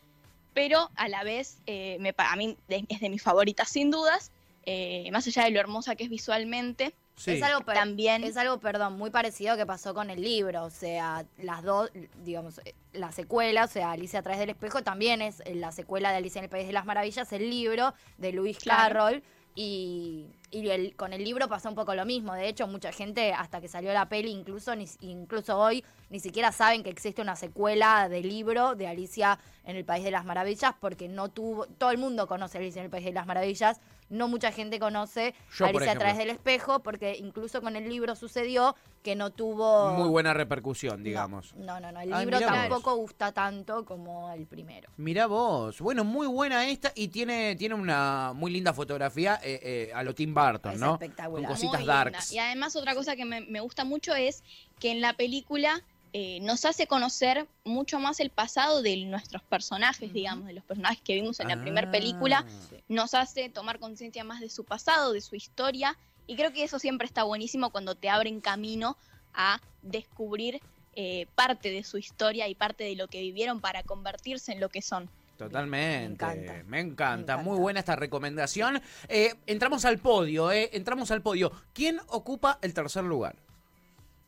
pero 0.54 0.90
a 0.96 1.08
la 1.10 1.24
vez 1.24 1.58
eh, 1.66 1.98
me, 2.00 2.14
a 2.18 2.36
mí 2.36 2.58
de- 2.68 2.86
es 2.90 3.00
de 3.02 3.10
mis 3.10 3.22
favoritas 3.22 3.70
sin 3.70 3.92
dudas, 3.92 4.32
eh, 4.66 5.10
más 5.12 5.26
allá 5.28 5.44
de 5.44 5.52
lo 5.52 5.60
hermosa 5.60 5.96
que 5.96 6.04
es 6.06 6.10
visualmente, 6.10 6.94
sí. 7.16 7.32
Es 7.32 7.44
algo 7.44 7.62
también 7.62 8.24
Es 8.24 8.38
algo, 8.38 8.60
perdón, 8.60 8.98
muy 8.98 9.10
parecido 9.10 9.54
a 9.54 9.58
que 9.58 9.66
pasó 9.66 9.94
con 9.94 10.10
el 10.10 10.22
libro. 10.22 10.64
O 10.64 10.70
sea, 10.70 11.26
las 11.38 11.64
dos, 11.64 11.92
digamos, 12.24 12.60
eh, 12.66 12.74
la 12.94 13.12
secuela, 13.12 13.66
o 13.66 13.68
sea, 13.68 13.92
Alicia 13.92 14.20
a 14.20 14.22
través 14.24 14.40
del 14.40 14.50
espejo, 14.50 14.84
también 14.84 15.22
es 15.22 15.42
eh, 15.46 15.56
la 15.56 15.72
secuela 15.72 16.12
de 16.12 16.18
Alicia 16.18 16.40
en 16.40 16.46
el 16.46 16.50
País 16.50 16.68
de 16.68 16.74
las 16.74 16.86
Maravillas, 16.86 17.32
el 17.34 17.50
libro 17.50 17.94
de 18.18 18.32
Lewis 18.34 18.58
Claro. 18.60 18.94
Carroll. 19.00 19.24
Y, 19.54 20.28
y 20.50 20.70
el- 20.70 20.96
con 20.96 21.12
el 21.12 21.26
libro 21.26 21.50
pasó 21.50 21.68
un 21.68 21.76
poco 21.76 21.94
lo 21.94 22.06
mismo. 22.06 22.34
De 22.34 22.48
hecho, 22.48 22.68
mucha 22.68 22.94
gente, 22.94 23.34
hasta 23.34 23.60
que 23.60 23.68
salió 23.68 23.92
la 23.92 24.08
peli, 24.08 24.32
incluso, 24.32 24.74
ni, 24.78 24.86
incluso 25.02 25.58
hoy, 25.60 25.84
ni 26.10 26.22
siquiera 26.22 26.54
saben 26.54 26.84
que 26.84 26.90
existe 26.90 27.22
una 27.22 27.36
secuela 27.36 28.08
del 28.08 28.30
libro 28.30 28.76
de 28.76 28.88
Alicia 28.88 29.40
en 29.66 29.76
el 29.76 29.84
País 29.84 30.06
de 30.06 30.12
las 30.12 30.24
Maravillas, 30.24 30.74
porque 30.80 31.10
no 31.10 31.28
tuvo. 31.28 31.66
Todo 31.66 31.92
el 31.92 31.98
mundo 31.98 32.28
conoce 32.28 32.60
Alicia 32.60 32.80
en 32.80 32.86
el 32.86 32.92
País 32.92 33.04
de 33.04 33.12
las 33.12 33.28
Maravillas. 33.28 33.82
No 34.12 34.28
mucha 34.28 34.52
gente 34.52 34.78
conoce 34.78 35.34
Yo, 35.56 35.66
por 35.72 35.78
Alicia 35.78 35.94
a 35.94 35.96
través 35.98 36.18
del 36.18 36.30
espejo, 36.30 36.80
porque 36.84 37.16
incluso 37.18 37.62
con 37.62 37.76
el 37.76 37.90
libro 37.90 38.16
sucedió 38.16 38.76
que 39.02 39.16
no 39.16 39.32
tuvo... 39.32 39.94
Muy 39.94 40.10
buena 40.10 40.34
repercusión, 40.34 41.02
digamos. 41.02 41.56
No, 41.56 41.80
no, 41.80 41.92
no. 41.92 42.02
El 42.02 42.14
Ay, 42.14 42.26
libro 42.26 42.38
vos. 42.40 42.46
tampoco 42.48 42.96
gusta 42.98 43.32
tanto 43.32 43.84
como 43.86 44.32
el 44.34 44.46
primero. 44.46 44.92
Mirá 44.98 45.26
vos. 45.28 45.80
Bueno, 45.82 46.04
muy 46.04 46.28
buena 46.28 46.68
esta 46.68 46.92
y 46.94 47.08
tiene, 47.08 47.56
tiene 47.56 47.74
una 47.74 48.34
muy 48.36 48.52
linda 48.52 48.74
fotografía 48.74 49.40
eh, 49.44 49.60
eh, 49.64 49.92
a 49.96 50.04
lo 50.04 50.14
Tim 50.14 50.34
Burton, 50.34 50.74
Es 50.74 50.80
¿no? 50.80 50.94
espectacular. 50.94 51.44
Con 51.48 51.52
cositas 51.56 51.72
muy 51.72 51.80
linda. 51.80 51.94
darks. 51.96 52.32
Y 52.34 52.38
además 52.38 52.76
otra 52.76 52.94
cosa 52.94 53.16
que 53.16 53.26
me, 53.26 53.42
me 53.42 53.62
gusta 53.62 53.86
mucho 53.86 54.14
es 54.14 54.44
que 54.78 54.92
en 54.92 55.02
la 55.02 55.14
película 55.14 55.82
eh, 56.14 56.40
nos 56.42 56.66
hace 56.66 56.88
conocer 56.88 57.48
mucho 57.64 58.00
más 58.00 58.20
el 58.20 58.30
pasado 58.32 58.82
de 58.82 58.98
nuestros 59.06 59.42
personajes, 59.44 60.12
digamos, 60.12 60.46
de 60.48 60.54
los 60.54 60.64
personajes 60.64 61.02
que 61.02 61.16
vimos 61.16 61.40
en 61.40 61.48
la 61.48 61.54
Ah. 61.56 61.62
primera 61.62 61.90
película. 61.92 62.46
nos 62.90 63.14
hace 63.14 63.48
tomar 63.50 63.80
conciencia 63.80 64.24
más 64.26 64.42
de 64.42 64.50
su 64.50 64.66
pasado, 64.66 65.14
de 65.14 65.22
su 65.22 65.36
historia, 65.36 65.98
y 66.28 66.36
creo 66.36 66.52
que 66.52 66.64
eso 66.64 66.78
siempre 66.80 67.06
está 67.08 67.24
buenísimo 67.24 67.70
cuando 67.70 67.96
te 67.96 68.10
abren 68.10 68.42
camino 68.42 68.98
a 69.34 69.62
descubrir 69.82 70.60
eh, 70.94 71.26
parte 71.36 71.72
de 71.72 71.84
su 71.86 71.98
historia 71.98 72.50
y 72.50 72.56
parte 72.56 72.84
de 72.84 72.96
lo 72.98 73.08
que 73.08 73.22
vivieron 73.22 73.62
para 73.62 73.82
convertirse 73.84 74.52
en 74.52 74.60
lo 74.60 74.68
que 74.68 74.82
son. 74.82 75.10
Totalmente. 75.38 76.06
Me 76.08 76.14
encanta. 76.14 76.64
Me 76.68 76.80
encanta. 76.82 77.38
Me 77.38 77.44
Muy 77.44 77.58
buena 77.58 77.80
esta 77.80 77.96
recomendación. 77.96 78.82
Eh, 79.08 79.34
entramos 79.48 79.86
al 79.86 80.00
podio, 80.00 80.52
¿eh? 80.52 80.70
Entramos 80.74 81.10
al 81.12 81.22
podio. 81.22 81.52
¿Quién 81.74 82.00
ocupa 82.08 82.60
el 82.62 82.74
tercer 82.74 83.06
lugar? 83.06 83.38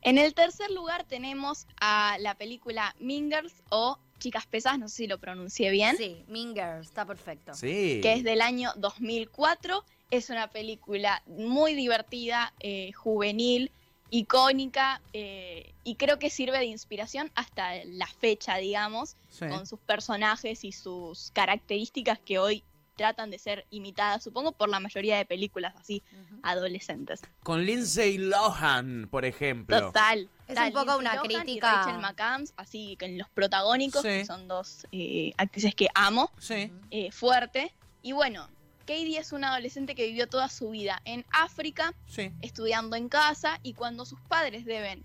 En 0.04 0.18
el 0.18 0.34
tercer 0.34 0.70
lugar 0.72 1.06
tenemos 1.06 1.66
a 1.80 2.18
la 2.20 2.36
película 2.36 2.96
Mingers 3.00 3.54
o 3.70 3.98
Chicas 4.20 4.46
Pesas, 4.48 4.78
no 4.80 4.88
sé 4.90 4.96
si 4.96 5.08
lo 5.08 5.18
pronuncié 5.18 5.70
bien, 5.72 5.98
Sí, 5.98 6.24
Mean 6.28 6.54
Girls, 6.54 6.88
está 6.88 7.06
perfecto. 7.06 7.54
Sí. 7.54 8.00
que 8.02 8.14
es 8.14 8.24
del 8.24 8.42
año 8.42 8.72
2004. 8.78 9.84
Es 10.12 10.30
una 10.30 10.48
película 10.50 11.24
muy 11.26 11.74
divertida, 11.74 12.54
eh, 12.60 12.92
juvenil, 12.94 13.72
icónica 14.12 15.02
eh, 15.14 15.74
y 15.84 15.96
creo 15.96 16.20
que 16.20 16.30
sirve 16.30 16.60
de 16.60 16.66
inspiración 16.66 17.32
hasta 17.34 17.84
la 17.86 18.06
fecha, 18.08 18.58
digamos, 18.58 19.16
Sí. 19.30 19.48
con 19.48 19.66
sus 19.66 19.80
personajes 19.80 20.64
y 20.64 20.72
sus 20.72 21.32
características 21.32 22.20
que 22.20 22.38
hoy 22.38 22.64
tratan 22.96 23.32
de 23.32 23.40
ser 23.40 23.66
imitadas, 23.70 24.24
supongo, 24.24 24.52
por 24.52 24.70
la 24.70 24.80
mayoría 24.80 25.18
de 25.18 25.26
películas 25.26 25.74
así 25.78 26.04
adolescentes. 26.44 27.22
Con 27.42 27.66
Lindsay 27.66 28.18
Lohan, 28.18 29.08
por 29.10 29.26
ejemplo. 29.26 29.80
Total. 29.80 30.30
Es 30.48 30.56
Tal, 30.56 30.68
un 30.68 30.74
poco 30.74 31.00
Lindsay 31.00 31.00
una 31.00 31.16
Lohan 31.16 31.32
y 31.32 31.36
crítica- 31.46 31.72
Rachel 31.86 32.00
McAdams, 32.02 32.54
así 32.58 32.96
que 32.98 33.06
en 33.06 33.18
los 33.18 33.30
protagónicos, 33.30 34.02
Sí. 34.02 34.08
que 34.10 34.26
son 34.26 34.48
dos 34.48 34.86
eh, 34.92 35.34
actrices 35.38 35.74
que 35.76 35.88
amo, 35.96 36.32
Sí. 36.38 36.72
eh, 36.92 37.12
fuerte. 37.12 37.74
Y 38.02 38.12
bueno, 38.12 38.48
Katie 38.82 39.18
es 39.18 39.32
una 39.32 39.52
adolescente 39.54 39.96
que 39.96 40.06
vivió 40.08 40.28
toda 40.28 40.50
su 40.50 40.70
vida 40.72 41.02
en 41.06 41.26
África, 41.32 41.94
Sí. 42.06 42.32
estudiando 42.42 42.96
en 42.98 43.08
casa, 43.10 43.60
y 43.64 43.74
cuando 43.74 44.06
sus 44.06 44.20
padres 44.22 44.66
deben 44.66 45.04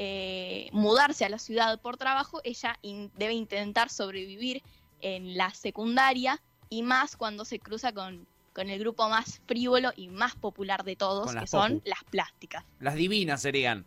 eh, 0.00 0.68
mudarse 0.70 1.24
a 1.24 1.28
la 1.28 1.40
ciudad 1.40 1.80
por 1.80 1.96
trabajo, 1.96 2.40
ella 2.44 2.78
in- 2.82 3.10
debe 3.16 3.32
intentar 3.34 3.90
sobrevivir 3.90 4.62
en 5.00 5.36
la 5.36 5.52
secundaria, 5.54 6.40
y 6.70 6.82
más 6.82 7.16
cuando 7.16 7.44
se 7.44 7.58
cruza 7.58 7.92
con, 7.92 8.26
con 8.52 8.68
el 8.70 8.78
grupo 8.78 9.08
más 9.08 9.40
frívolo 9.46 9.92
y 9.96 10.08
más 10.08 10.34
popular 10.34 10.84
de 10.84 10.96
todos, 10.96 11.34
que 11.34 11.46
son 11.46 11.76
popu. 11.78 11.88
las 11.88 12.04
plásticas. 12.04 12.64
Las 12.80 12.94
divinas 12.94 13.42
serían. 13.42 13.84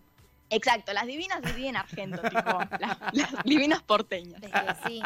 Exacto, 0.53 0.91
las 0.91 1.07
divinas 1.07 1.41
de 1.41 1.67
en 1.67 1.77
Argento, 1.77 2.21
tipo, 2.29 2.59
las, 2.79 2.97
las 3.13 3.43
divinas 3.45 3.81
porteñas. 3.83 4.41
Que 4.41 4.49
sí. 4.85 5.01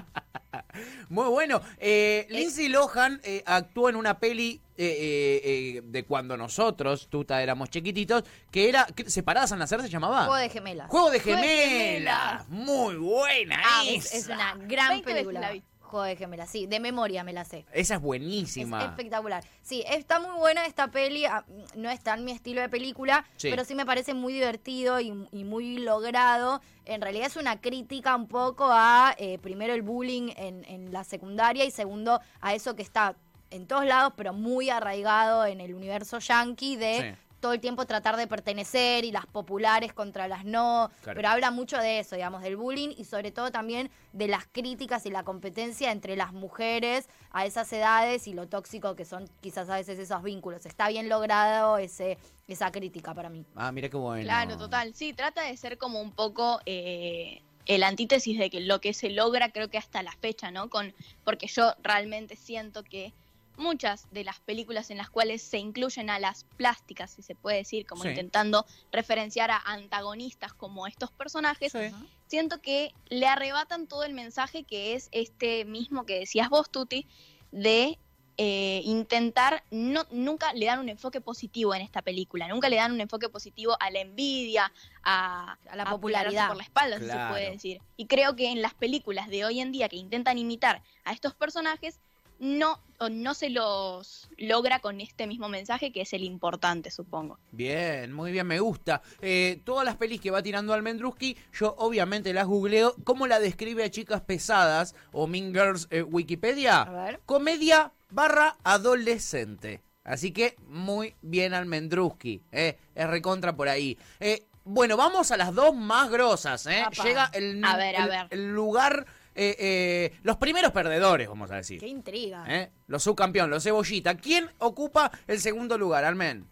Muy 1.10 1.29
bueno. 1.29 1.62
Eh, 1.77 2.25
Lindsay 2.29 2.67
Lohan 2.67 3.22
eh, 3.24 3.44
actuó 3.46 3.89
en 3.89 3.96
una 3.96 4.17
peli 4.20 4.60
eh, 4.77 4.86
eh, 4.88 5.41
eh, 5.77 5.82
de 5.86 6.03
cuando 6.03 6.36
nosotros, 6.36 7.08
Tuta, 7.10 7.41
éramos 7.44 7.70
chiquititos, 7.70 8.24
que 8.51 8.70
era 8.70 8.88
¿qué? 8.96 9.08
¿Separadas 9.10 9.51
al 9.51 9.60
nacer 9.60 9.82
se 9.82 9.89
llamaba? 9.89 10.25
Juego 10.25 10.36
de 10.36 10.50
gemelas. 10.50 10.89
Juego 10.89 11.12
de 11.12 11.20
Juego 11.20 11.39
de 11.39 11.48
gemelas. 11.48 12.50
Muy 12.50 12.96
buena 12.96 13.62
Ah, 13.63 13.84
esa. 13.88 14.17
es, 14.17 14.24
es 14.24 14.27
una 14.27 14.55
gran 14.55 14.89
20 14.89 15.05
veces 15.05 15.13
película. 15.13 15.39
la 15.41 15.51
vi. 15.51 15.63
Juego 15.86 16.04
de 16.06 16.15
gemelas, 16.15 16.50
sí, 16.50 16.65
de 16.68 16.80
memoria 16.80 17.24
me 17.24 17.32
la 17.34 17.46
sé. 17.46 17.65
Esa 17.72 17.96
es 17.96 18.00
Es 18.00 18.01
buenísima. 18.01 18.84
espectacular. 18.84 19.44
Sí, 19.62 19.84
está 19.88 20.20
muy 20.20 20.38
buena 20.38 20.65
esta 20.65 20.89
peli. 20.89 21.25
ah, 21.25 21.46
No 21.75 21.89
está 21.89 22.13
en 22.15 22.25
mi 22.25 22.32
estilo 22.32 22.62
de 22.62 22.70
película, 22.70 23.25
Sí. 23.38 23.50
pero 23.50 23.63
sí 23.63 23.75
me 23.75 23.86
parece 23.86 24.13
muy 24.13 24.34
divertido 24.34 25.00
y, 25.00 25.13
y 25.32 25.44
muy 25.44 25.77
logrado. 25.77 26.62
En 26.86 27.01
realidad 27.01 27.27
es 27.27 27.36
una 27.38 27.62
crítica 27.62 28.15
un 28.15 28.27
poco 28.27 28.68
a, 28.70 29.15
eh, 29.18 29.38
primero, 29.39 29.74
el 29.74 29.82
bullying 29.82 30.32
en, 30.36 30.65
en 30.65 30.92
la 30.92 31.04
secundaria 31.04 31.63
y 31.65 31.72
segundo, 31.72 32.20
a 32.42 32.54
eso 32.54 32.75
que 32.75 32.82
está 32.82 33.15
en 33.51 33.68
todos 33.68 33.86
lados, 33.86 34.13
pero 34.18 34.34
muy 34.34 34.70
arraigado 34.70 35.46
en 35.46 35.62
el 35.62 35.74
universo 35.75 36.20
yankee 36.20 36.75
de 36.75 37.15
Sí. 37.15 37.22
Todo 37.39 37.54
el 37.54 37.60
tiempo 37.60 37.86
tratar 37.86 38.18
de 38.18 38.27
pertenecer 38.27 39.06
y 39.06 39.12
las 39.12 39.25
populares 39.25 39.94
contra 39.94 40.27
las 40.27 40.46
no. 40.46 40.92
Claro. 41.04 41.18
Pero 41.18 41.30
habla 41.30 41.51
mucho 41.51 41.77
de 41.77 42.00
eso, 42.00 42.15
digamos, 42.15 42.42
del 42.42 42.56
bullying 42.56 42.89
y 42.98 43.06
sobre 43.06 43.32
todo 43.32 43.51
también 43.51 43.92
de 44.13 44.27
las 44.27 44.46
críticas 44.46 45.06
y 45.06 45.12
la 45.12 45.24
competencia 45.24 45.92
entre 45.92 46.15
las 46.15 46.34
mujeres 46.34 47.08
a 47.32 47.46
esas 47.46 47.72
edades 47.74 48.27
y 48.27 48.34
lo 48.34 48.48
tóxico 48.48 48.96
que 48.96 49.06
son 49.06 49.30
quizás 49.42 49.70
a 49.70 49.75
veces 49.75 50.00
esos 50.00 50.24
vínculos. 50.24 50.65
Está 50.65 50.88
bien 50.89 51.10
logrado 51.10 51.77
ese 51.77 52.18
esa 52.48 52.72
crítica 52.72 53.13
para 53.13 53.30
mí. 53.30 53.46
Ah, 53.56 53.72
mira 53.72 53.89
qué 53.89 53.98
bueno. 53.98 54.24
Claro, 54.24 54.58
total. 54.58 54.94
Sí, 54.94 55.13
trata 55.13 55.44
de 55.44 55.58
ser 55.58 55.77
como 55.77 56.00
un 56.00 56.12
poco 56.12 56.60
eh, 56.65 57.42
el 57.65 57.84
antítesis 57.84 58.38
de 58.38 58.50
que 58.50 58.62
lo 58.62 58.80
que 58.82 58.94
se 58.94 59.10
logra, 59.10 59.50
creo 59.50 59.70
que 59.70 59.77
hasta 59.77 60.04
la 60.04 60.12
fecha, 60.12 60.51
¿no? 60.51 60.70
Con, 60.70 60.94
porque 61.24 61.48
yo 61.48 61.74
realmente 61.82 62.36
siento 62.36 62.84
que 62.84 63.13
muchas 63.57 64.07
de 64.12 64.24
las 64.24 64.39
películas 64.39 64.89
en 64.91 64.97
las 64.97 65.09
cuales 65.09 65.41
se 65.41 65.57
incluyen 65.57 66.09
a 66.09 66.19
las 66.19 66.43
plásticas, 66.57 67.12
si 67.12 67.21
se 67.21 67.35
puede 67.35 67.57
decir, 67.57 67.85
como 67.85 68.03
Sí. 68.03 68.09
intentando 68.09 68.65
referenciar 68.91 69.51
a 69.51 69.57
antagonistas 69.57 70.53
como 70.53 70.88
estos 70.88 71.12
personajes, 71.12 71.71
Sí. 71.71 71.79
siento 72.27 72.62
que 72.62 72.93
le 73.07 73.27
arrebatan 73.27 73.88
todo 73.88 74.03
el 74.03 74.13
mensaje 74.13 74.63
que 74.63 74.93
es 74.93 75.09
este 75.12 75.65
mismo 75.65 76.05
que 76.05 76.19
decías 76.19 76.50
vos, 76.50 76.69
Tuti, 76.69 77.07
de 77.51 77.97
eh, 78.38 78.81
intentar, 78.83 79.63
no, 79.71 80.05
nunca 80.12 80.51
le 80.51 80.65
dan 80.65 80.79
un 80.79 80.89
enfoque 80.89 81.21
positivo 81.21 81.74
en 81.74 81.81
esta 81.81 82.01
película, 82.01 82.50
nunca 82.50 82.67
le 82.67 82.75
dan 82.75 82.91
un 82.91 83.00
enfoque 83.00 83.29
positivo 83.29 83.77
a 83.79 83.89
la 83.91 84.01
envidia, 84.01 84.74
a, 85.03 85.57
A 85.69 85.75
la 85.77 85.85
popularidad. 85.89 86.50
por 86.50 86.57
la 86.57 86.63
espalda, 86.63 87.00
si 87.00 87.05
se 87.05 87.17
puede 87.29 87.51
decir. 87.51 87.81
Y 87.95 88.07
creo 88.07 88.35
que 88.35 88.51
en 88.51 88.62
las 88.62 88.74
películas 88.74 89.29
de 89.29 89.45
hoy 89.45 89.62
en 89.62 89.71
día 89.71 89.88
que 89.88 89.95
intentan 89.95 90.38
imitar 90.38 90.83
a 91.05 91.13
estos 91.13 91.33
personajes, 91.33 92.01
no, 92.39 92.80
o 93.00 93.10
no 93.10 93.34
se 93.34 93.50
los 93.50 94.30
logra 94.38 94.80
con 94.80 95.01
este 95.01 95.27
mismo 95.27 95.50
mensaje 95.50 95.92
que 95.92 96.01
es 96.01 96.13
el 96.13 96.24
importante, 96.24 96.92
supongo. 96.92 97.39
Bien, 97.51 98.12
muy 98.13 98.32
bien, 98.32 98.48
me 98.48 98.60
gusta. 98.60 99.01
Eh, 99.22 99.62
todas 99.63 99.86
las 99.86 99.96
pelis 99.98 100.22
que 100.22 100.32
va 100.32 100.42
tirando 100.44 100.74
Almendruski, 100.74 101.38
yo 101.54 101.75
obviamente 101.77 102.34
las 102.34 102.46
googleo. 102.48 102.96
¿Cómo 103.04 103.27
la 103.27 103.39
describe 103.39 103.84
a 103.84 103.89
chicas 103.89 104.22
pesadas 104.22 104.96
o 105.12 105.27
Mean 105.27 105.54
Girls 105.54 105.88
eh, 105.92 106.01
Wikipedia? 106.04 106.82
A 106.82 106.92
ver. 107.06 107.22
Comedia 107.25 107.92
barra 108.10 108.58
adolescente. 108.63 109.82
Así 110.04 110.32
que 110.32 110.56
muy 110.68 111.15
bien 111.22 111.54
Almendruski. 111.54 112.42
Eh, 112.51 112.77
es 112.94 113.08
recontra 113.08 113.56
por 113.56 113.68
ahí. 113.70 113.98
Eh, 114.20 114.46
bueno, 114.63 114.98
vamos 114.98 115.32
a 115.32 115.38
las 115.38 115.54
dos 115.54 115.75
más 115.75 116.10
grosas. 116.10 116.65
Eh. 116.68 116.84
Llega 117.04 117.30
el, 117.34 117.63
A 117.63 117.75
ver, 117.77 117.96
a 117.96 118.04
el- 118.04 118.10
ver. 118.10 118.27
el 118.32 118.54
lugar... 118.54 119.06
eh, 119.36 119.56
eh, 119.60 120.18
los 120.24 120.38
primeros 120.38 120.72
perdedores, 120.72 121.27
vamos 121.27 121.51
a 121.51 121.56
decir. 121.56 121.80
Qué 121.80 121.88
intriga. 121.88 122.46
¿Eh? 122.48 122.70
Los 122.88 123.04
subcampeones, 123.04 123.50
los 123.50 123.63
cebollita. 123.63 124.15
¿Quién 124.15 124.50
ocupa 124.60 125.12
el 125.27 125.39
segundo 125.42 125.77
lugar, 125.77 126.06
Almen? 126.06 126.48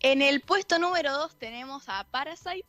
En 0.00 0.22
el 0.22 0.40
puesto 0.42 0.78
número 0.78 1.12
2 1.12 1.36
tenemos 1.38 1.88
a 1.88 2.04
Parasite, 2.10 2.64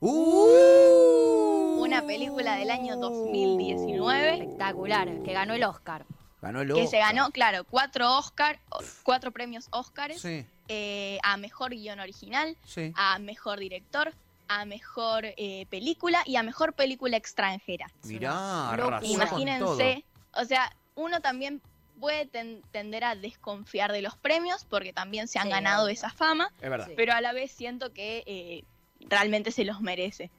¡Uh! 0.00 1.80
una 1.82 2.02
película 2.06 2.56
del 2.56 2.70
año 2.70 2.96
2019 2.96 4.34
Espectacular, 4.34 5.22
que 5.22 5.32
ganó 5.32 5.54
el 5.54 5.64
Oscar. 5.64 6.04
Ganó 6.42 6.60
el 6.60 6.68
que 6.68 6.86
se 6.86 6.98
Oscar. 6.98 7.00
ganó, 7.00 7.30
claro, 7.30 7.64
cuatro 7.64 8.18
Oscar, 8.18 8.58
cuatro 9.02 9.30
premios 9.32 9.68
Oscars 9.70 10.20
Sí, 10.20 10.44
eh, 10.68 11.18
a 11.22 11.36
mejor 11.38 11.70
guion 11.70 12.00
original, 12.00 12.56
sí. 12.66 12.92
a 12.96 13.18
mejor 13.18 13.58
director, 13.60 14.12
a 14.48 14.64
mejor 14.64 15.24
eh, 15.36 15.66
película 15.70 16.22
y 16.26 16.36
a 16.36 16.42
mejor 16.42 16.74
película 16.74 17.16
extranjera. 17.16 17.86
Mirá, 18.04 18.74
todo. 18.76 19.00
Imagínense, 19.02 20.04
o 20.34 20.44
sea, 20.44 20.70
uno 20.94 21.20
también 21.20 21.60
puede 21.98 22.26
ten- 22.26 22.62
tender 22.72 23.04
a 23.04 23.14
desconfiar 23.14 23.92
de 23.92 24.02
los 24.02 24.16
premios 24.16 24.64
porque 24.64 24.92
también 24.92 25.28
se 25.28 25.38
han 25.38 25.46
Sí, 25.46 25.50
ganado 25.52 25.88
esa 25.88 26.10
fama, 26.10 26.52
Es 26.60 26.70
pero 26.96 27.12
a 27.12 27.20
la 27.20 27.32
vez 27.32 27.52
siento 27.52 27.92
que 27.92 28.22
eh, 28.26 28.64
realmente 29.00 29.50
se 29.52 29.64
los 29.64 29.80
merece. 29.80 30.30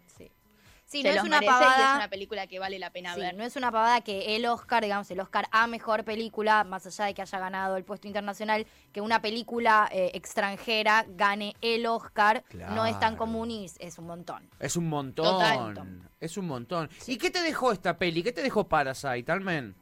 Sí, 0.88 1.02
se 1.02 1.10
no 1.10 1.16
es 1.16 1.24
una 1.24 1.40
merece 1.40 1.46
y 1.46 1.48
pavada. 1.66 1.90
es 1.92 1.96
una 1.98 2.10
película 2.10 2.48
que 2.48 2.60
vale 2.60 2.78
la 2.78 2.92
pena 2.92 3.16
Sí, 3.16 3.20
ver. 3.20 3.36
no 3.36 3.44
es 3.44 3.56
una 3.56 3.72
pavada 3.72 4.02
que 4.02 4.36
el 4.36 4.46
Oscar, 4.46 4.84
digamos, 4.84 5.10
el 5.10 5.20
Oscar 5.20 5.48
a 5.52 5.66
mejor 5.66 6.04
película, 6.04 6.64
más 6.64 6.86
allá 6.86 7.06
de 7.06 7.14
que 7.16 7.22
haya 7.24 7.40
ganado 7.40 7.76
el 7.78 7.84
puesto 7.84 8.08
internacional, 8.08 8.68
que 8.94 9.02
una 9.02 9.20
película 9.22 9.90
eh, 9.92 10.12
extranjera 10.14 11.06
gane 11.10 11.56
el 11.62 11.86
Oscar, 11.88 12.44
no 12.70 12.86
es 12.86 13.00
tan 13.00 13.16
común 13.16 13.50
y 13.52 13.66
es- 13.80 13.98
un 13.98 14.06
montón. 14.08 14.48
Es 14.60 14.76
un 14.76 14.88
montón. 14.88 15.26
Total. 15.26 16.02
Es 16.20 16.38
un 16.38 16.46
montón. 16.48 16.90
¿Y 17.08 17.18
qué 17.18 17.32
te 17.32 17.42
dejó 17.42 17.72
esta 17.72 17.98
peli? 17.98 18.22
¿Qué 18.24 18.32
te 18.32 18.42
dejó 18.44 18.68
Parasite, 18.68 19.32
Almen? 19.32 19.76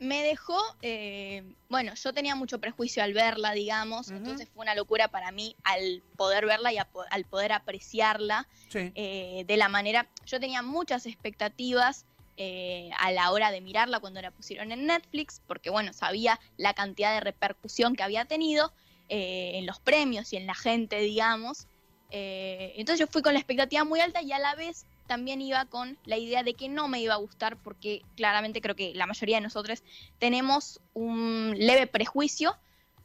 Me 0.00 0.22
dejó, 0.22 0.58
eh, 0.80 1.44
bueno, 1.68 1.94
yo 1.94 2.12
tenía 2.14 2.34
mucho 2.34 2.58
prejuicio 2.58 3.02
al 3.02 3.12
verla, 3.12 3.52
digamos, 3.52 4.10
entonces 4.10 4.48
fue 4.52 4.62
una 4.62 4.74
locura 4.74 5.08
para 5.08 5.30
mí 5.30 5.54
al 5.62 6.02
poder 6.16 6.46
verla 6.46 6.72
y 6.72 6.78
a 6.78 6.88
al 7.10 7.24
poder 7.26 7.52
apreciarla 7.52 8.48
Sí. 8.70 8.92
eh, 8.94 9.44
de 9.46 9.56
la 9.58 9.68
manera, 9.68 10.08
yo 10.24 10.40
tenía 10.40 10.62
muchas 10.62 11.04
expectativas 11.06 12.06
eh, 12.38 12.90
a 12.98 13.12
la 13.12 13.30
hora 13.30 13.50
de 13.50 13.60
mirarla 13.60 14.00
cuando 14.00 14.22
la 14.22 14.30
pusieron 14.30 14.72
en 14.72 14.86
Netflix, 14.86 15.42
porque 15.46 15.68
bueno, 15.68 15.92
sabía 15.92 16.40
la 16.56 16.72
cantidad 16.72 17.12
de 17.12 17.20
repercusión 17.20 17.94
que 17.94 18.02
había 18.02 18.24
tenido 18.24 18.72
eh, 19.10 19.52
en 19.56 19.66
los 19.66 19.78
premios 19.80 20.32
y 20.32 20.38
en 20.38 20.46
la 20.46 20.54
gente, 20.54 20.98
digamos. 21.00 21.66
Eh, 22.10 22.72
entonces 22.76 23.00
yo 23.00 23.06
fui 23.12 23.20
con 23.20 23.34
la 23.34 23.40
expectativa 23.40 23.84
muy 23.84 24.00
alta 24.00 24.22
y 24.22 24.32
a 24.32 24.38
la 24.38 24.54
vez 24.54 24.86
también 25.10 25.42
iba 25.42 25.64
con 25.64 25.98
la 26.04 26.18
idea 26.18 26.44
de 26.44 26.54
que 26.54 26.68
no 26.68 26.86
me 26.86 27.00
iba 27.00 27.14
a 27.14 27.16
gustar 27.16 27.56
porque 27.56 28.02
claramente 28.14 28.60
creo 28.60 28.76
que 28.76 28.94
la 28.94 29.06
mayoría 29.06 29.38
de 29.38 29.40
nosotros 29.40 29.82
tenemos 30.20 30.80
un 30.94 31.52
leve 31.58 31.88
prejuicio 31.88 32.56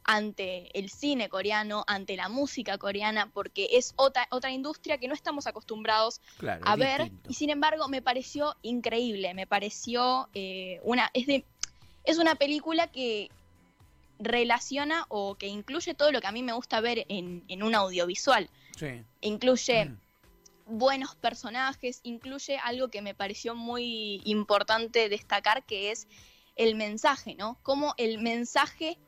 ante 0.04 0.70
el 0.78 0.88
cine 0.88 1.28
coreano, 1.28 1.82
ante 1.88 2.14
la 2.14 2.28
música 2.28 2.78
coreana, 2.78 3.28
porque 3.34 3.70
es 3.72 3.92
otra, 3.96 4.28
otra 4.30 4.52
industria 4.52 4.98
que 4.98 5.08
no 5.08 5.14
estamos 5.14 5.48
acostumbrados 5.48 6.20
Claro. 6.38 6.62
a 6.64 6.76
ver 6.76 7.00
distinto. 7.00 7.28
y 7.28 7.34
sin 7.34 7.50
embargo 7.50 7.88
me 7.88 8.00
pareció 8.02 8.54
increíble, 8.62 9.34
me 9.34 9.48
pareció 9.48 10.28
eh, 10.32 10.78
una 10.84 11.10
es 11.12 11.26
de 11.26 11.44
es 12.04 12.18
una 12.18 12.36
película 12.36 12.86
que 12.86 13.32
relaciona 14.20 15.06
o 15.08 15.34
que 15.34 15.48
incluye 15.48 15.92
todo 15.94 16.12
lo 16.12 16.20
que 16.20 16.28
a 16.28 16.32
mí 16.32 16.44
me 16.44 16.52
gusta 16.52 16.80
ver 16.80 17.04
en, 17.08 17.42
en 17.48 17.64
un 17.64 17.74
audiovisual. 17.74 18.48
Sí. 18.78 19.02
Incluye 19.22 19.86
Mm. 19.86 20.05
Buenos 20.66 21.14
personajes, 21.14 22.00
incluye 22.02 22.58
algo 22.58 22.88
que 22.88 23.00
me 23.00 23.14
pareció 23.14 23.54
muy 23.54 24.20
importante 24.24 25.08
destacar, 25.08 25.64
que 25.64 25.90
es 25.90 26.08
el 26.56 26.74
mensaje, 26.74 27.34
¿no? 27.34 27.58
Cómo 27.62 27.94
el 27.96 28.18
mensaje 28.18 28.98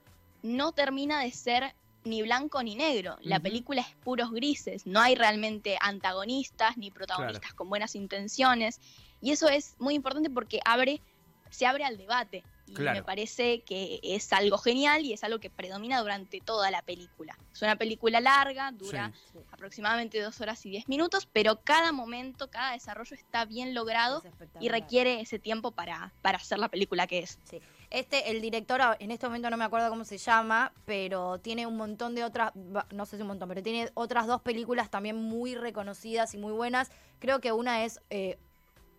no 0.42 0.72
termina 0.72 1.20
de 1.22 1.32
ser 1.32 1.74
ni 2.04 2.22
blanco 2.22 2.62
ni 2.62 2.76
negro. 2.76 3.16
La 3.20 3.40
película 3.40 3.82
es 3.82 3.94
puros 4.04 4.30
grises, 4.30 4.86
no 4.86 5.00
hay 5.00 5.14
realmente 5.14 5.76
antagonistas 5.80 6.76
ni 6.76 6.90
protagonistas 6.90 7.52
con 7.54 7.68
buenas 7.68 7.94
intenciones. 7.94 8.80
Y 9.20 9.32
eso 9.32 9.48
es 9.48 9.74
muy 9.78 9.94
importante 9.94 10.30
porque 10.30 10.60
abre, 10.64 11.02
se 11.50 11.66
abre 11.66 11.84
al 11.84 11.98
debate. 11.98 12.44
Y 12.68 12.74
Claro. 12.74 12.98
me 12.98 13.02
parece 13.02 13.62
que 13.62 13.98
es 14.02 14.32
algo 14.32 14.58
genial 14.58 15.02
y 15.04 15.12
es 15.14 15.24
algo 15.24 15.38
que 15.40 15.48
predomina 15.50 16.00
durante 16.00 16.40
toda 16.40 16.70
la 16.70 16.82
película. 16.82 17.38
Es 17.52 17.62
una 17.62 17.76
película 17.76 18.20
larga, 18.20 18.70
dura 18.72 19.12
Sí. 19.32 19.38
aproximadamente 19.50 20.20
dos 20.20 20.40
horas 20.40 20.64
y 20.66 20.70
diez 20.70 20.88
minutos, 20.88 21.26
pero 21.32 21.60
cada 21.62 21.92
momento, 21.92 22.50
cada 22.50 22.72
desarrollo 22.72 23.14
está 23.16 23.44
bien 23.46 23.74
logrado 23.74 24.22
Es 24.24 24.32
y 24.60 24.68
requiere 24.68 25.20
ese 25.20 25.38
tiempo 25.38 25.70
para, 25.72 26.12
para 26.22 26.36
hacer 26.38 26.58
la 26.58 26.68
película 26.68 27.06
que 27.06 27.20
es. 27.20 27.38
Sí. 27.44 27.60
Este, 27.90 28.30
el 28.30 28.42
director, 28.42 28.82
ah, 28.82 28.96
en 29.00 29.10
este 29.10 29.26
momento 29.26 29.48
no 29.48 29.56
me 29.56 29.64
acuerdo 29.64 29.88
cómo 29.88 30.04
se 30.04 30.18
llama, 30.18 30.72
pero 30.84 31.38
tiene 31.38 31.66
un 31.66 31.76
montón 31.76 32.14
de 32.14 32.24
otras, 32.24 32.52
no 32.54 33.06
sé 33.06 33.16
si 33.16 33.22
un 33.22 33.28
montón, 33.28 33.48
pero 33.48 33.62
tiene 33.62 33.90
otras 33.94 34.26
dos 34.26 34.42
películas 34.42 34.90
también 34.90 35.16
muy 35.16 35.54
reconocidas 35.54 36.34
y 36.34 36.38
muy 36.38 36.52
buenas. 36.52 36.90
Creo 37.18 37.40
que 37.40 37.52
una 37.52 37.84
es 37.84 38.00
eh, 38.10 38.38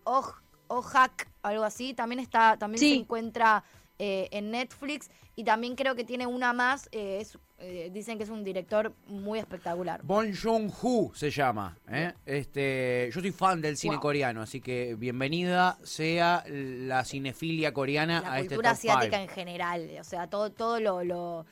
Oj- 0.06 0.42
Ojak, 0.70 1.28
algo 1.44 1.64
así. 1.66 1.94
También 1.94 2.20
está, 2.20 2.58
también 2.58 2.80
Sí. 2.80 2.90
se 2.94 3.00
encuentra 3.02 3.64
eh, 4.02 4.30
en 4.32 4.50
Netflix 4.52 5.10
y 5.36 5.44
también 5.44 5.76
creo 5.76 5.94
que 5.94 6.06
tiene 6.06 6.26
una 6.26 6.54
más. 6.54 6.88
eh, 6.94 7.18
es, 7.20 7.38
eh, 7.58 7.90
dicen 7.92 8.18
que 8.18 8.24
es 8.24 8.30
un 8.30 8.46
director 8.46 8.94
muy 9.08 9.38
espectacular. 9.40 10.00
Bon 10.04 10.34
Joon-ho 10.34 11.12
se 11.14 11.30
llama. 11.30 11.78
¿eh? 11.92 12.14
Este, 12.26 13.10
yo 13.14 13.20
soy 13.20 13.32
fan 13.32 13.60
del 13.60 13.76
cine 13.76 13.96
Wow. 13.96 14.02
coreano, 14.02 14.42
así 14.42 14.62
que 14.62 14.96
bienvenida 14.96 15.78
sea 15.84 16.46
la 16.48 17.04
cinefilia 17.04 17.74
coreana 17.74 18.22
la 18.22 18.32
a 18.32 18.40
este 18.40 18.56
cultura 18.56 18.70
top 18.70 18.78
asiática 18.78 19.18
five. 19.18 19.24
en 19.24 19.28
general, 19.30 19.90
o 20.00 20.04
sea, 20.06 20.28
todo, 20.28 20.50
todo 20.52 20.80
lo, 20.80 21.46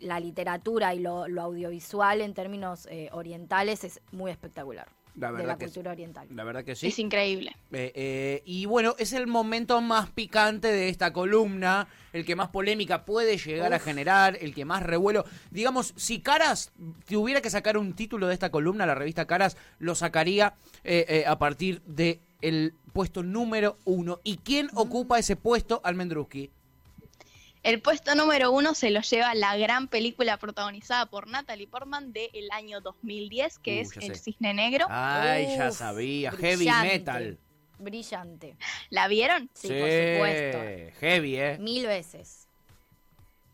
la 0.00 0.20
literatura 0.20 0.94
y 0.94 0.98
lo, 0.98 1.26
lo 1.28 1.40
audiovisual 1.40 2.20
en 2.20 2.34
términos 2.34 2.86
eh, 2.90 3.08
orientales 3.12 3.84
es 3.84 4.00
muy 4.12 4.30
espectacular. 4.30 4.88
La 5.16 5.28
de 5.28 5.32
verdad 5.34 5.48
la 5.48 5.58
que 5.58 5.64
cultura 5.66 5.92
oriental. 5.92 6.28
La 6.30 6.44
verdad 6.44 6.64
que 6.64 6.76
sí. 6.76 6.88
Es 6.88 6.98
increíble. 6.98 7.56
Eh, 7.72 7.92
eh, 7.94 8.42
y 8.44 8.66
bueno, 8.66 8.94
es 8.98 9.12
el 9.12 9.26
momento 9.26 9.80
más 9.80 10.10
picante 10.10 10.68
de 10.68 10.88
esta 10.90 11.12
columna, 11.12 11.88
el 12.12 12.24
que 12.26 12.36
más 12.36 12.48
polémica 12.48 13.04
puede 13.04 13.38
llegar 13.38 13.72
a 13.72 13.78
generar, 13.78 14.36
el 14.40 14.54
que 14.54 14.64
más 14.64 14.82
revuelo. 14.82 15.24
Digamos, 15.50 15.94
si 15.96 16.20
Caras 16.20 16.72
tuviera 17.08 17.40
que 17.40 17.50
sacar 17.50 17.78
un 17.78 17.94
título 17.94 18.26
de 18.26 18.34
esta 18.34 18.50
columna, 18.50 18.84
la 18.86 18.94
revista 18.94 19.26
Caras 19.26 19.56
lo 19.78 19.94
sacaría 19.94 20.54
eh, 20.84 21.04
eh, 21.08 21.24
a 21.26 21.38
partir 21.38 21.80
de 21.86 22.20
el 22.42 22.74
puesto 22.92 23.22
número 23.22 23.78
uno. 23.84 24.20
¿Y 24.22 24.36
quién 24.38 24.66
Mm. 24.66 24.76
ocupa 24.78 25.18
ese 25.18 25.36
puesto? 25.36 25.80
Almendruski. 25.82 26.50
El 27.66 27.80
puesto 27.80 28.14
número 28.14 28.52
uno 28.52 28.74
se 28.74 28.90
lo 28.90 29.00
lleva 29.00 29.34
la 29.34 29.56
gran 29.56 29.88
película 29.88 30.36
protagonizada 30.36 31.06
por 31.06 31.26
Natalie 31.26 31.66
Portman 31.66 32.12
del 32.12 32.48
año 32.52 32.80
2010, 32.80 33.58
que 33.58 33.78
Uh, 33.78 33.80
es 33.80 33.96
El 33.96 34.14
sé. 34.14 34.22
Cisne 34.22 34.54
Negro. 34.54 34.86
Ay, 34.88 35.48
ya 35.56 35.72
sabía. 35.72 36.30
Heavy 36.30 36.68
metal. 36.82 37.38
Brillante. 37.80 38.56
¿La 38.90 39.08
vieron? 39.08 39.50
Sí, 39.52 39.66
por 39.66 39.78
supuesto. 39.78 41.00
Heavy, 41.00 41.36
¿eh? 41.38 41.58
Mil 41.58 41.86
veces. 41.88 42.46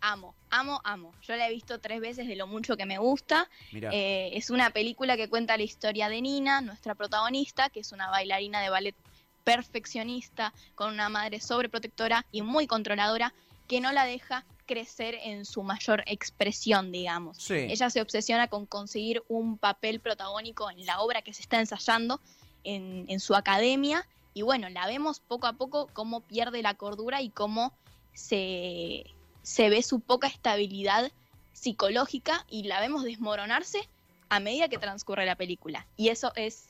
Amo, 0.02 0.34
amo, 0.50 0.82
amo. 0.84 1.14
Yo 1.22 1.34
la 1.36 1.48
he 1.48 1.50
visto 1.50 1.80
tres 1.80 2.02
veces 2.02 2.28
de 2.28 2.36
lo 2.36 2.46
mucho 2.46 2.76
que 2.76 2.84
me 2.84 2.98
gusta. 2.98 3.48
Eh, 3.72 4.28
es 4.34 4.50
una 4.50 4.68
película 4.68 5.16
que 5.16 5.30
cuenta 5.30 5.56
la 5.56 5.62
historia 5.62 6.10
de 6.10 6.20
Nina, 6.20 6.60
nuestra 6.60 6.94
protagonista, 6.94 7.70
que 7.70 7.80
es 7.80 7.92
una 7.92 8.10
bailarina 8.10 8.60
de 8.60 8.68
ballet 8.68 8.94
perfeccionista, 9.42 10.52
con 10.74 10.92
una 10.92 11.08
madre 11.08 11.40
sobreprotectora 11.40 12.26
y 12.30 12.42
muy 12.42 12.66
controladora, 12.66 13.32
que 13.68 13.80
no 13.80 13.92
la 13.92 14.04
deja 14.04 14.44
crecer 14.66 15.16
en 15.22 15.44
su 15.44 15.62
mayor 15.62 16.02
expresión, 16.06 16.92
digamos. 16.92 17.38
Sí. 17.38 17.54
Ella 17.54 17.90
se 17.90 18.00
obsesiona 18.00 18.48
con 18.48 18.66
conseguir 18.66 19.22
un 19.28 19.58
papel 19.58 20.00
protagónico 20.00 20.70
en 20.70 20.86
la 20.86 21.00
obra 21.00 21.22
que 21.22 21.34
se 21.34 21.42
está 21.42 21.58
ensayando 21.58 22.20
en, 22.64 23.04
en 23.08 23.20
su 23.20 23.34
academia. 23.34 24.06
Y 24.34 24.42
bueno, 24.42 24.68
la 24.70 24.86
vemos 24.86 25.20
poco 25.20 25.46
a 25.46 25.52
poco 25.54 25.88
cómo 25.92 26.20
pierde 26.20 26.62
la 26.62 26.74
cordura 26.74 27.20
y 27.20 27.28
cómo 27.28 27.72
se, 28.14 29.04
se 29.42 29.68
ve 29.68 29.82
su 29.82 30.00
poca 30.00 30.26
estabilidad 30.26 31.12
psicológica 31.52 32.46
y 32.48 32.64
la 32.64 32.80
vemos 32.80 33.04
desmoronarse 33.04 33.88
a 34.28 34.40
medida 34.40 34.68
que 34.68 34.78
transcurre 34.78 35.26
la 35.26 35.36
película. 35.36 35.86
Y 35.96 36.08
eso 36.08 36.32
es 36.34 36.68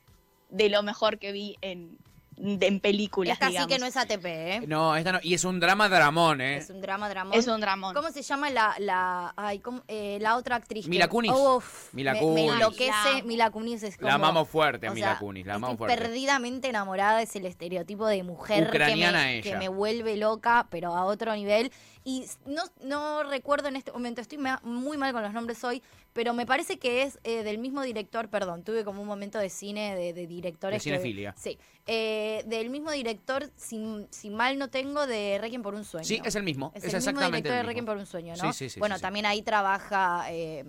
de 0.50 0.68
lo 0.68 0.82
mejor 0.82 1.18
que 1.18 1.32
vi 1.32 1.56
en, 1.60 1.96
de- 2.36 2.66
en 2.66 2.80
películas. 2.80 3.34
Esta 3.34 3.46
sí 3.46 3.52
digamos. 3.52 3.72
que 3.72 3.78
no 3.78 3.86
es 3.86 3.96
ATP, 3.96 4.24
¿eh? 4.26 4.60
No, 4.66 4.96
esta 4.96 5.12
no. 5.12 5.18
Y 5.22 5.34
es 5.34 5.44
un 5.44 5.60
drama 5.60 5.88
dramón, 5.88 6.40
¿eh? 6.40 6.56
Es 6.56 6.70
un 6.70 6.80
drama, 6.80 7.08
drama. 7.08 7.34
Es 7.34 7.46
un 7.46 7.60
dramón. 7.60 7.94
¿Cómo 7.94 8.10
se 8.10 8.22
llama 8.22 8.50
la, 8.50 8.74
la, 8.78 9.32
ay, 9.36 9.58
¿cómo? 9.60 9.82
Eh, 9.88 10.18
la 10.20 10.36
otra 10.36 10.56
actriz? 10.56 10.84
que- 10.84 10.90
Mila 10.90 11.08
Kunis. 11.08 11.32
Uf, 11.32 11.92
Mila 11.94 12.12
me, 12.14 12.20
Kunis. 12.20 12.34
me 12.44 12.46
La 12.50 12.54
enloquece. 12.54 12.90
amo. 12.92 13.22
Mila 13.24 13.50
Kunis 13.50 13.82
es 13.82 13.96
como... 13.96 14.08
La 14.08 14.14
amamos 14.14 14.48
fuerte, 14.48 14.88
o 14.88 14.94
Mila 14.94 15.18
Kunis. 15.18 15.46
La 15.46 15.54
amamos 15.54 15.78
fuerte. 15.78 15.96
perdidamente 15.96 16.68
enamorada. 16.68 17.22
Es 17.22 17.34
el 17.36 17.46
estereotipo 17.46 18.06
de 18.06 18.22
mujer 18.22 18.64
que 18.64 18.76
Ucraniana 18.76 19.22
me, 19.24 19.38
ella. 19.38 19.42
que 19.52 19.56
me 19.58 19.68
vuelve 19.68 20.16
loca, 20.16 20.66
pero 20.70 20.94
a 20.96 21.04
otro 21.04 21.34
nivel. 21.34 21.70
Y 22.04 22.24
no, 22.46 22.62
no 22.82 23.22
recuerdo 23.22 23.68
en 23.68 23.76
este 23.76 23.92
momento, 23.92 24.20
estoy 24.20 24.38
muy 24.64 24.96
mal 24.96 25.12
con 25.12 25.22
los 25.22 25.32
nombres 25.32 25.62
hoy, 25.62 25.80
pero 26.12 26.34
me 26.34 26.44
parece 26.46 26.78
que 26.78 27.02
es 27.02 27.18
eh, 27.24 27.42
del 27.42 27.58
mismo 27.58 27.82
director, 27.82 28.28
perdón, 28.28 28.62
tuve 28.64 28.84
como 28.84 29.00
un 29.02 29.08
momento 29.08 29.38
de 29.38 29.48
cine, 29.50 29.94
de, 29.96 30.12
de 30.12 30.26
directores. 30.26 30.82
De 30.82 30.90
que- 30.90 30.96
cinefilia. 30.96 31.34
sí. 31.38 31.58
Eh, 31.86 32.44
del 32.46 32.70
mismo 32.70 32.90
director, 32.92 33.50
si, 33.56 34.06
si 34.10 34.30
mal 34.30 34.56
no 34.58 34.68
tengo, 34.68 35.06
de 35.06 35.38
Requiem 35.40 35.62
por 35.62 35.74
un 35.74 35.84
sueño. 35.84 36.04
Sí, 36.06 36.20
es 36.24 36.34
el 36.36 36.42
mismo. 36.44 36.70
Es, 36.76 36.84
Es, 36.84 36.94
el 36.94 37.00
mismo 37.14 37.26
director 37.26 37.52
de 37.52 37.62
Requiem 37.64 37.84
por 37.86 37.96
un 37.96 38.06
sueño, 38.06 38.34
¿no? 38.36 38.52
Sí, 38.52 38.58
sí, 38.66 38.70
sí, 38.70 38.78
bueno, 38.78 38.94
sí, 38.96 39.00
sí. 39.00 39.02
también 39.02 39.26
ahí 39.26 39.42
trabaja. 39.42 40.26
eh, 40.30 40.64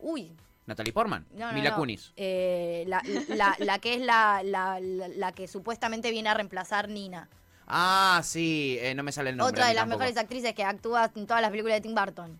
uy. 0.00 0.32
Natalie 0.66 0.92
Portman. 0.92 1.26
No, 1.32 1.48
no, 1.48 1.52
Mila 1.52 1.70
no. 1.70 1.76
Kunis. 1.76 2.12
Eh, 2.16 2.84
la, 2.86 3.02
la- 3.28 3.56
la 3.58 3.78
que 3.78 3.94
es 3.94 4.00
la, 4.00 4.42
la, 4.44 5.32
que 5.32 5.46
supuestamente 5.48 6.10
viene 6.10 6.28
a 6.30 6.34
reemplazar 6.34 6.88
Nina. 6.88 7.28
Ah, 7.66 8.20
sí, 8.22 8.76
eh, 8.80 8.94
no 8.94 9.02
me 9.02 9.12
sale 9.12 9.30
el 9.30 9.36
nombre. 9.38 9.50
Otra 9.52 9.68
de 9.68 9.74
las 9.74 9.82
tampoco. 9.82 10.00
mejores 10.00 10.18
actrices 10.18 10.54
que 10.54 10.64
actúa 10.64 11.10
en 11.16 11.26
todas 11.26 11.40
las 11.40 11.50
películas 11.50 11.76
de 11.76 11.80
Tim 11.80 11.94
Burton. 11.94 12.38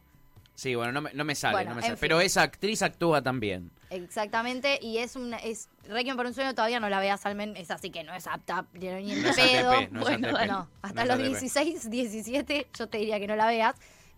Sí, 0.55 0.75
bueno, 0.77 0.93
no 0.93 1.01
me, 1.01 1.12
no 1.14 1.25
me 1.25 1.35
sale, 1.35 1.55
Bueno, 1.55 1.71
no 1.71 1.75
me 1.77 1.81
en 1.81 1.85
sale. 1.87 1.97
fin. 1.97 2.01
Pero 2.01 2.21
esa 2.21 2.43
actriz 2.43 2.81
actúa 2.83 3.21
también. 3.23 3.71
Exactamente, 3.90 4.79
y 4.81 4.99
es 4.99 5.17
una. 5.17 5.37
Es, 5.38 5.69
Requiem 5.88 6.17
por 6.17 6.27
un 6.27 6.35
sueño 6.35 6.55
todavía 6.55 6.79
no 6.81 6.88
la 6.88 7.01
veas, 7.01 7.25
Almen. 7.27 7.57
Es 7.57 7.71
así 7.71 7.90
que 7.90 8.05
no 8.05 8.14
es 8.14 8.27
apta 8.27 8.67
ni 8.73 8.87
en 9.12 9.23
No 9.23 9.33
pedo. 9.35 9.71
ATP, 9.73 9.90
no 9.93 10.09
es 10.09 10.21
bueno, 10.31 10.69
hasta 10.83 11.05
los 11.05 11.14
ATP. 11.17 11.27
16, 11.27 11.90
17, 11.90 12.67
yo 12.79 12.88
te 12.88 12.99
diría 12.99 13.19
que 13.19 13.27
no 13.27 13.37
la 13.37 13.47
veas. 13.47 13.75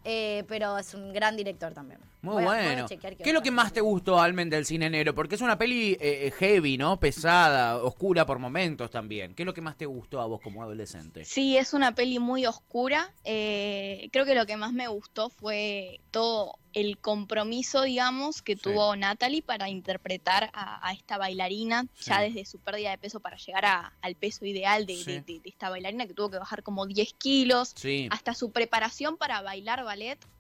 Eh, 0.08 0.44
pero 0.46 0.78
es 0.78 0.94
un 0.94 1.12
gran 1.12 1.36
director 1.36 1.74
también. 1.74 2.00
Muy 2.22 2.34
Voy 2.34 2.42
a- 2.44 2.46
voy 2.46 2.56
a 2.58 2.62
bueno. 2.62 2.86
¿Qué 2.88 3.16
es 3.30 3.32
lo 3.34 3.42
que 3.42 3.50
más 3.50 3.72
te 3.72 3.80
gustó, 3.80 4.20
Almen, 4.20 4.48
del 4.50 4.64
cine 4.64 4.88
negro? 4.88 5.14
Porque 5.14 5.34
es 5.34 5.40
una 5.40 5.58
peli 5.58 5.96
eh, 6.00 6.32
heavy, 6.38 6.76
¿no? 6.78 6.98
Pesada, 6.98 7.76
oscura 7.82 8.24
por 8.26 8.38
momentos 8.38 8.90
también. 8.90 9.34
¿Qué 9.34 9.42
es 9.42 9.46
lo 9.46 9.54
que 9.54 9.60
más 9.60 9.76
te 9.76 9.86
gustó 9.86 10.20
a 10.20 10.26
vos 10.26 10.40
como 10.40 10.62
adolescente? 10.62 11.24
Sí, 11.24 11.56
es 11.56 11.72
una 11.74 11.94
peli 11.94 12.18
muy 12.18 12.46
oscura. 12.46 13.12
Eh, 13.24 14.08
creo 14.12 14.24
que 14.24 14.34
lo 14.34 14.46
que 14.46 14.56
más 14.56 14.72
me 14.72 14.88
gustó 14.88 15.28
fue 15.28 16.00
todo 16.10 16.56
el 16.72 16.98
compromiso, 16.98 17.82
digamos, 17.82 18.42
que 18.42 18.54
Sí. 18.54 18.60
tuvo 18.62 18.94
Natalie 18.96 19.40
para 19.42 19.70
interpretar 19.70 20.50
a, 20.52 20.86
a 20.86 20.92
esta 20.92 21.16
bailarina, 21.16 21.86
Sí. 21.94 22.10
ya 22.10 22.20
desde 22.20 22.44
su 22.44 22.58
pérdida 22.58 22.90
de 22.90 22.98
peso 22.98 23.18
para 23.20 23.36
llegar 23.38 23.64
a- 23.64 23.92
al 24.02 24.14
peso 24.14 24.44
ideal 24.44 24.84
de, 24.84 24.96
Sí. 24.96 25.04
de- 25.12 25.20
de- 25.22 25.40
de 25.40 25.48
esta 25.48 25.70
bailarina 25.70 26.06
que 26.06 26.12
tuvo 26.12 26.30
que 26.30 26.38
bajar 26.38 26.62
como 26.62 26.86
10 26.86 27.14
kilos, 27.14 27.72
Sí. 27.74 28.08
hasta 28.10 28.34
su 28.34 28.52
preparación 28.52 29.16
para 29.16 29.40
bailar 29.40 29.84
ballet 29.84 29.95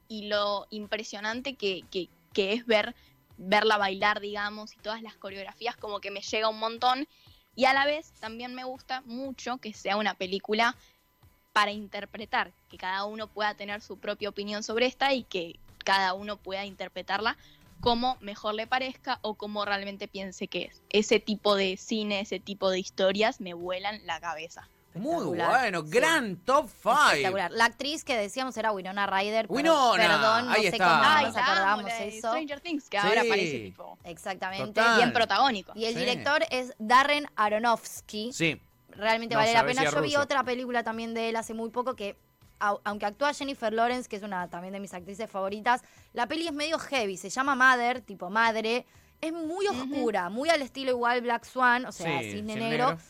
y 0.08 0.28
lo 0.28 0.66
impresionante 0.70 1.54
que, 1.54 1.84
es 2.34 2.66
ver 2.66 2.94
verla 3.38 3.76
bailar, 3.76 4.20
digamos, 4.20 4.74
y 4.74 4.78
todas 4.78 5.02
las 5.02 5.14
coreografías, 5.16 5.76
como 5.76 6.00
que 6.00 6.10
me 6.10 6.20
llega 6.20 6.48
un 6.48 6.58
montón. 6.58 7.06
Y 7.54 7.66
a 7.66 7.74
la 7.74 7.84
vez 7.84 8.12
también 8.20 8.54
me 8.54 8.64
gusta 8.64 9.02
mucho 9.02 9.58
que 9.58 9.72
sea 9.72 9.96
una 9.96 10.14
película 10.14 10.76
para 11.52 11.70
interpretar, 11.70 12.52
que 12.68 12.76
cada 12.76 13.04
uno 13.04 13.28
pueda 13.28 13.54
tener 13.54 13.80
su 13.80 13.98
propia 13.98 14.28
opinión 14.28 14.62
sobre 14.62 14.86
esta 14.86 15.12
y 15.12 15.22
que 15.22 15.58
cada 15.84 16.14
uno 16.14 16.36
pueda 16.36 16.64
interpretarla 16.64 17.36
como 17.80 18.16
mejor 18.20 18.54
le 18.54 18.66
parezca 18.66 19.18
o 19.22 19.34
como 19.34 19.64
realmente 19.64 20.08
piense 20.08 20.48
que 20.48 20.64
es. 20.64 20.82
Ese 20.90 21.20
tipo 21.20 21.54
de 21.54 21.76
cine, 21.76 22.20
ese 22.20 22.40
tipo 22.40 22.70
de 22.70 22.78
historias 22.78 23.40
me 23.40 23.54
vuelan 23.54 24.04
la 24.06 24.20
cabeza. 24.20 24.68
Muy 24.98 25.24
bueno, 25.36 25.82
Sí. 25.82 25.90
gran 25.90 26.36
top 26.36 26.68
5. 26.82 26.98
Espectacular. 27.08 27.50
La 27.52 27.64
actriz 27.66 28.04
que 28.04 28.16
decíamos 28.16 28.56
era 28.56 28.72
Winona 28.72 29.06
Ryder. 29.06 29.46
pero- 29.46 29.54
Winona, 29.54 30.02
Perdón, 30.02 30.46
no 30.46 30.52
ahí 30.52 30.62
sé 30.62 30.68
está. 30.68 30.84
cómo 30.88 31.00
Ay, 31.04 31.24
no 31.24 31.28
nos 31.32 31.36
acordamos 31.38 31.92
eso. 32.00 32.28
Stranger 32.28 32.60
Things, 32.60 32.88
que 32.88 33.00
Sí. 33.00 33.06
ahora 33.06 33.22
parece 33.28 33.58
tipo 33.60 33.98
Exactamente. 34.04 34.66
Total. 34.80 34.96
bien 34.96 35.12
protagónico. 35.12 35.72
Y 35.74 35.84
el 35.86 35.94
Sí. 35.94 36.00
director 36.00 36.44
es 36.50 36.74
Darren 36.78 37.26
Aronofsky. 37.36 38.32
Sí. 38.32 38.60
Realmente 38.90 39.34
No 39.34 39.40
vale 39.40 39.52
la 39.52 39.64
pena. 39.66 39.84
Yo 39.84 40.00
vi 40.00 40.08
ruso. 40.08 40.20
otra 40.22 40.42
película 40.44 40.82
también 40.82 41.12
de 41.14 41.28
él 41.28 41.36
hace 41.36 41.52
muy 41.54 41.68
poco 41.70 41.94
que, 41.94 42.16
au- 42.60 42.80
aunque 42.84 43.04
actúa 43.06 43.34
Jennifer 43.34 43.72
Lawrence, 43.72 44.08
que 44.08 44.16
es 44.16 44.22
una 44.22 44.48
también 44.48 44.72
de 44.72 44.80
mis 44.80 44.94
actrices 44.94 45.30
favoritas, 45.30 45.82
la 46.14 46.26
peli 46.26 46.46
es 46.46 46.52
medio 46.54 46.78
heavy. 46.78 47.16
Se 47.18 47.28
llama 47.28 47.54
Mother, 47.54 48.00
tipo 48.00 48.30
madre. 48.30 48.86
Es 49.20 49.32
muy 49.32 49.66
oscura, 49.66 50.28
muy 50.30 50.48
al 50.50 50.60
estilo 50.62 50.90
igual 50.90 51.20
Black 51.22 51.44
Swan, 51.44 51.86
o 51.86 51.92
sea, 51.92 52.20
Sí, 52.20 52.24
Cisne 52.32 52.52
Cisne 52.54 52.56
Negro. 52.70 52.88
Negro. 52.90 53.02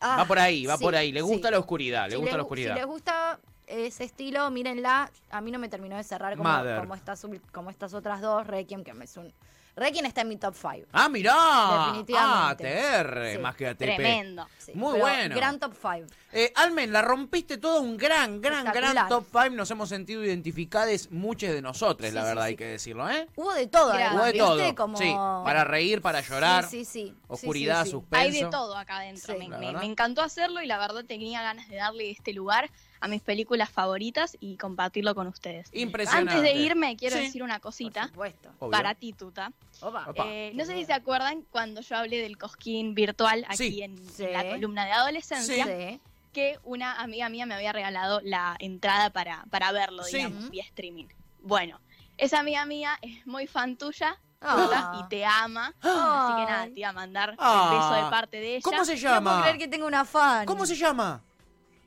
Ah, 0.00 0.18
Va 0.18 0.24
por 0.26 0.38
ahí, 0.38 0.64
va 0.66 0.76
sí, 0.76 0.84
por 0.84 0.94
ahí. 0.94 1.12
Le 1.12 1.22
gusta 1.22 1.48
sí. 1.48 1.52
la 1.52 1.58
oscuridad, 1.58 2.04
le 2.06 2.10
Si 2.12 2.16
gusta 2.16 2.30
les 2.30 2.36
la 2.36 2.42
oscuridad. 2.42 2.74
Si 2.74 2.78
les 2.80 2.86
gusta 2.86 3.40
ese 3.66 4.04
estilo, 4.04 4.50
mírenla. 4.50 5.10
A 5.30 5.40
mí 5.40 5.50
no 5.50 5.58
me 5.58 5.68
terminó 5.68 5.96
de 5.96 6.04
cerrar 6.04 6.36
como, 6.36 6.48
como, 6.78 6.94
estas, 6.94 7.26
como 7.52 7.70
estas 7.70 7.94
otras 7.94 8.20
dos. 8.20 8.46
Requiem, 8.46 8.84
que 8.84 8.94
me 8.94 9.04
es 9.04 9.16
un... 9.16 9.32
Requiem 9.76 10.06
está 10.06 10.22
en 10.22 10.28
mi 10.28 10.36
top 10.36 10.54
5. 10.56 10.88
Ah, 10.92 11.08
mirá. 11.08 11.32
Ah, 11.36 11.86
Definitivamente. 11.86 12.64
TR, 12.64 13.32
Sí. 13.32 13.38
más 13.38 13.54
que 13.54 13.66
ATP. 13.68 13.78
Tremendo. 13.78 14.46
Muy 14.74 14.98
bueno. 14.98 15.36
Gran 15.36 15.58
top 15.60 15.72
5. 15.74 16.06
Eh, 16.30 16.52
Almen, 16.56 16.92
la 16.92 17.00
rompiste 17.00 17.56
todo 17.56 17.80
un 17.80 17.96
gran, 17.96 18.40
gran, 18.42 18.66
gran 18.66 19.08
top 19.08 19.24
5. 19.32 19.50
Nos 19.50 19.70
hemos 19.70 19.88
sentido 19.88 20.22
identificadas 20.22 21.10
muchas 21.10 21.54
de 21.54 21.62
nosotros, 21.62 22.10
Sí, 22.10 22.14
la 22.14 22.22
verdad, 22.22 22.42
sí. 22.42 22.48
hay 22.48 22.56
que 22.56 22.64
decirlo, 22.66 23.08
¿eh? 23.08 23.26
Hubo 23.34 23.52
de 23.54 23.66
todo, 23.66 23.92
Hubo 24.14 24.24
de 24.24 24.32
todo. 24.34 24.74
Como... 24.74 24.98
Sí, 24.98 25.10
para 25.14 25.64
reír, 25.64 26.02
para 26.02 26.20
llorar, 26.20 26.68
Sí, 26.68 26.84
sí, 26.84 27.06
sí. 27.06 27.14
oscuridad, 27.28 27.78
Sí, 27.78 27.84
sí, 27.84 27.90
sí. 27.90 27.90
suspenso. 27.92 28.22
Hay 28.26 28.30
de 28.32 28.50
todo 28.50 28.76
acá 28.76 28.98
adentro. 28.98 29.36
Sí. 29.40 29.48
me, 29.48 29.86
encantó 29.86 30.20
hacerlo 30.20 30.60
y 30.62 30.66
la 30.66 30.78
verdad 30.78 31.02
tenía 31.06 31.40
ganas 31.42 31.66
de 31.68 31.76
darle 31.76 32.10
este 32.10 32.34
lugar 32.34 32.70
a 33.00 33.08
mis 33.08 33.22
películas 33.22 33.70
favoritas 33.70 34.36
y 34.40 34.56
compartirlo 34.58 35.14
con 35.14 35.28
ustedes. 35.28 35.68
Impresionante. 35.72 36.34
Antes 36.34 36.42
de 36.42 36.60
irme, 36.60 36.96
quiero 36.96 37.16
Sí. 37.16 37.22
decir 37.22 37.42
una 37.42 37.54
Por 37.54 37.62
cosita 37.70 38.08
supuesto. 38.08 38.50
Obvio. 38.58 38.70
para 38.70 38.94
ti, 38.94 39.12
Tuta. 39.14 39.50
Opa. 39.80 40.04
Opa. 40.10 40.24
Eh, 40.26 40.52
no 40.54 40.64
sé 40.66 40.74
si 40.74 40.84
se 40.84 40.92
acuerdan 40.92 41.42
cuando 41.50 41.80
yo 41.80 41.96
hablé 41.96 42.20
del 42.20 42.36
cosquín 42.36 42.94
virtual 42.94 43.44
aquí 43.48 43.56
Sí. 43.70 43.82
en, 43.82 43.92
en 43.96 44.08
Sí. 44.10 44.26
la 44.30 44.44
columna 44.50 44.84
de 44.84 44.92
adolescencia, 44.92 45.64
Sí. 45.64 46.00
Que 46.38 46.58
una 46.62 47.00
amiga 47.00 47.28
mía 47.28 47.46
me 47.46 47.54
había 47.54 47.72
regalado 47.72 48.20
la 48.22 48.54
entrada 48.60 49.10
para, 49.10 49.44
para 49.50 49.72
verlo, 49.72 50.04
Sí. 50.04 50.18
digamos, 50.18 50.50
vía 50.50 50.62
streaming. 50.64 51.06
Bueno, 51.40 51.80
esa 52.16 52.38
amiga 52.40 52.64
mía 52.64 52.96
es 53.02 53.26
muy 53.26 53.46
fan 53.48 53.76
tuya, 53.76 54.20
Ah. 54.40 55.00
Y 55.04 55.08
te 55.08 55.24
ama. 55.26 55.74
Así 55.80 56.34
que 56.36 56.50
nada, 56.52 56.64
te 56.72 56.78
iba 56.78 56.90
a 56.90 56.92
mandar 56.92 57.34
Ah. 57.38 57.70
el 57.72 57.76
beso 57.78 58.04
de 58.04 58.10
parte 58.10 58.36
de 58.36 58.50
ella. 58.56 58.60
¿Cómo 58.62 58.84
se 58.84 58.94
No 58.94 59.00
puedo 59.00 59.14
llama? 59.14 59.42
creer 59.42 59.58
que 59.58 59.66
tengo 59.66 59.84
una 59.86 60.04
fan. 60.04 60.46
¿Cómo 60.46 60.64
se 60.64 60.76
llama? 60.76 61.20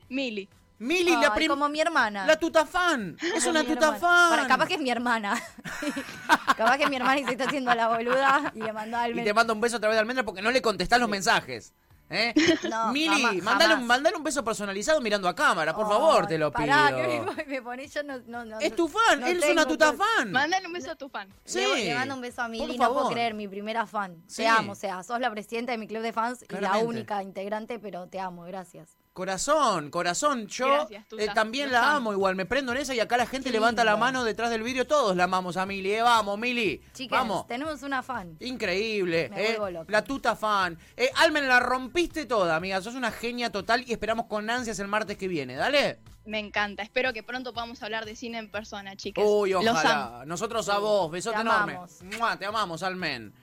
Mili. 0.09 0.49
Mili, 0.79 1.11
la 1.11 1.27
Ay, 1.27 1.31
prim- 1.35 1.47
como 1.49 1.69
mi 1.69 1.79
hermana. 1.79 2.25
La 2.25 2.37
tuta 2.37 2.65
fan. 2.65 3.15
Es 3.35 3.45
una 3.45 3.61
mi 3.63 3.69
tuta 3.69 3.85
hermana. 3.95 3.99
fan. 3.99 4.29
Para, 4.31 4.47
capaz 4.47 4.67
que 4.67 4.73
es 4.73 4.81
mi 4.81 4.89
hermana. 4.89 5.41
capaz 6.57 6.77
que 6.77 6.83
es 6.83 6.89
mi 6.89 6.95
hermana 6.97 7.19
y 7.19 7.23
se 7.25 7.31
está 7.31 7.45
haciendo 7.45 7.73
la 7.73 7.87
boluda 7.87 8.51
y 8.55 8.59
le 8.61 8.73
mandó 8.73 8.97
al 8.97 9.17
Y 9.17 9.23
te 9.23 9.33
manda 9.33 9.53
un 9.53 9.61
beso 9.61 9.77
a 9.77 9.79
través 9.79 9.95
de 9.95 9.99
almendra 10.01 10.25
porque 10.25 10.41
no 10.41 10.51
le 10.51 10.61
contestás 10.61 10.99
los 10.99 11.07
mensajes. 11.09 11.73
¿Eh? 12.11 12.33
No, 12.69 12.91
Mili, 12.91 13.21
jamás, 13.21 13.33
un, 13.35 13.41
jamás. 13.41 13.81
mandale 13.83 14.15
un 14.17 14.23
beso 14.23 14.43
personalizado 14.43 14.99
mirando 15.01 15.27
a 15.27 15.35
cámara, 15.35 15.73
por 15.73 15.87
favor, 15.87 16.27
te 16.27 16.37
lo 16.37 16.51
pido. 16.51 16.67
Pará, 16.67 16.95
que 16.95 17.21
me, 17.37 17.45
me 17.45 17.61
ponés 17.61 17.93
yo 17.93 18.03
no, 18.03 18.19
no, 18.27 18.45
no- 18.45 18.59
Es 18.59 18.75
tu 18.75 18.87
fan, 18.87 19.19
no 19.21 19.27
él 19.27 19.37
es 19.37 19.39
tengo 19.41 19.53
una 19.53 19.65
tuta 19.65 19.91
tu- 19.91 19.97
fan. 19.97 20.31
Mándale 20.31 20.67
un 20.67 20.73
beso 20.73 20.91
a 20.91 20.95
tu 20.95 21.09
fan. 21.09 21.27
Sí. 21.45 21.59
Le, 21.59 21.85
le 21.85 21.95
mando 21.95 22.15
un 22.15 22.21
beso 22.21 22.41
a 22.41 22.47
Mili, 22.47 22.77
no 22.77 22.93
puedo 22.93 23.09
creer, 23.09 23.33
mi 23.33 23.47
primera 23.47 23.85
fan. 23.85 24.21
Sí. 24.27 24.43
Te 24.43 24.47
amo, 24.47 24.73
o 24.73 24.75
sea, 24.75 25.01
sos 25.03 25.19
la 25.19 25.31
presidenta 25.31 25.71
de 25.71 25.77
mi 25.77 25.87
club 25.87 26.01
de 26.01 26.13
fans 26.13 26.45
y 26.49 26.55
la 26.61 26.77
única 26.77 27.23
integrante, 27.23 27.79
pero 27.79 28.07
te 28.07 28.19
amo, 28.19 28.43
gracias. 28.43 28.97
Corazón, 29.13 29.89
corazón, 29.91 30.47
yo 30.47 30.67
Gracias, 30.87 31.05
eh, 31.17 31.27
también 31.33 31.65
Los 31.65 31.73
la 31.73 31.87
amo. 31.89 31.97
amo 31.97 32.13
igual, 32.13 32.37
me 32.37 32.45
prendo 32.45 32.71
en 32.71 32.77
esa 32.77 32.95
y 32.95 33.01
acá 33.01 33.17
la 33.17 33.25
gente 33.25 33.49
Qué 33.49 33.51
levanta 33.51 33.83
la 33.83 33.97
mano 33.97 34.23
detrás 34.23 34.49
del 34.49 34.63
vídeo, 34.63 34.87
todos 34.87 35.17
la 35.17 35.25
amamos 35.25 35.57
a 35.57 35.65
Mili, 35.65 35.91
eh, 35.93 36.01
vamos 36.01 36.39
Mili, 36.39 36.81
Chicas, 36.93 37.19
vamos. 37.19 37.45
tenemos 37.45 37.83
una 37.83 38.01
fan. 38.03 38.37
Increíble, 38.39 39.27
Me 39.29 39.41
eh, 39.51 39.57
vuelvo 39.57 39.79
loca. 39.79 39.91
la 39.91 40.01
tuta 40.05 40.37
fan. 40.37 40.77
Eh, 40.95 41.09
Almen, 41.17 41.45
la 41.49 41.59
rompiste 41.59 42.25
toda, 42.25 42.55
amiga, 42.55 42.81
sos 42.81 42.95
una 42.95 43.11
genia 43.11 43.51
total 43.51 43.83
y 43.85 43.91
esperamos 43.91 44.27
con 44.27 44.49
ansias 44.49 44.79
el 44.79 44.87
martes 44.87 45.17
que 45.17 45.27
viene, 45.27 45.55
dale. 45.55 45.99
Me 46.23 46.39
encanta. 46.39 46.83
Espero 46.83 47.11
que 47.13 47.23
pronto 47.23 47.51
podamos 47.51 47.81
hablar 47.83 48.05
de 48.05 48.15
cine 48.15 48.37
en 48.37 48.49
persona, 48.49 48.95
chicas. 48.95 49.25
Uy, 49.27 49.49
Los 49.49 49.65
ojalá. 49.67 50.23
Nosotros 50.25 50.69
a 50.69 50.77
vos, 50.77 51.11
besote 51.11 51.35
Te 51.37 51.41
enorme. 51.41 51.73
amamos. 51.73 52.01
Mua, 52.17 52.37
Te 52.37 52.45
amamos, 52.45 52.83
Almen. 52.83 53.33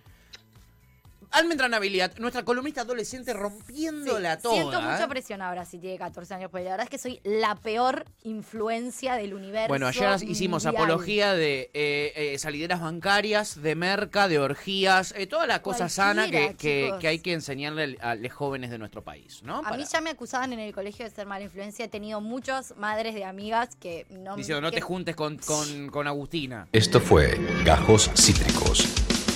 Almen 1.31 1.59
Tranabilidad, 1.59 2.13
nuestra 2.19 2.43
columnista 2.45 2.81
adolescente 2.83 3.33
rompiéndola 3.35 4.37
Sí, 4.37 4.43
toda. 4.43 4.55
Siento 4.55 4.79
¿eh? 4.79 4.83
mucha 4.83 5.09
presión 5.09 5.43
ahora 5.43 5.65
si 5.65 5.79
tiene 5.79 5.99
14 5.99 6.35
años, 6.35 6.51
porque 6.51 6.65
la 6.65 6.71
verdad 6.71 6.85
es 6.85 6.91
que 6.91 6.99
soy 6.99 7.21
la 7.23 7.55
peor 7.57 8.05
influencia 8.23 9.15
del 9.15 9.35
universo. 9.35 9.69
Bueno, 9.69 9.87
ayer 9.87 10.09
hicimos 10.27 10.65
apología 10.67 11.35
de 11.35 11.71
eh, 11.75 12.13
eh, 12.17 12.39
salideras 12.39 12.81
bancarias, 12.81 13.61
de 13.61 13.75
merca, 13.75 14.29
de 14.29 14.39
orgías, 14.39 15.13
eh, 15.17 15.27
toda 15.27 15.47
la 15.47 15.61
cosa 15.63 15.89
sana 15.89 16.31
que, 16.31 16.45
Cualquiera, 16.47 16.99
que- 16.99 17.09
hay 17.09 17.19
que 17.19 17.33
enseñarle 17.33 17.99
a 18.01 18.15
los 18.15 18.33
jóvenes 18.33 18.71
de 18.71 18.79
nuestro 18.79 19.03
país, 19.03 19.43
¿no? 19.43 19.59
A 19.59 19.63
Para- 19.63 19.77
mí 19.77 19.85
ya 19.91 20.01
me 20.01 20.11
acusaban 20.11 20.53
en 20.53 20.61
el 20.61 20.73
colegio 20.75 21.05
de 21.05 21.11
ser 21.11 21.27
mala 21.27 21.45
influencia. 21.45 21.85
He 21.85 21.89
tenido 21.89 22.21
muchas 22.21 22.75
madres 22.77 23.15
de 23.15 23.25
amigas 23.25 23.77
que 23.77 24.07
no 24.11 24.37
Diciendo, 24.37 24.61
no 24.63 24.71
te 24.71 24.81
juntes 24.81 25.15
con, 25.17 25.37
con, 25.39 25.89
con 25.91 26.07
Agustina. 26.07 26.69
Esto 26.73 27.01
fue 27.01 27.39
Gajos 27.65 28.11
Cítricos. 28.15 28.98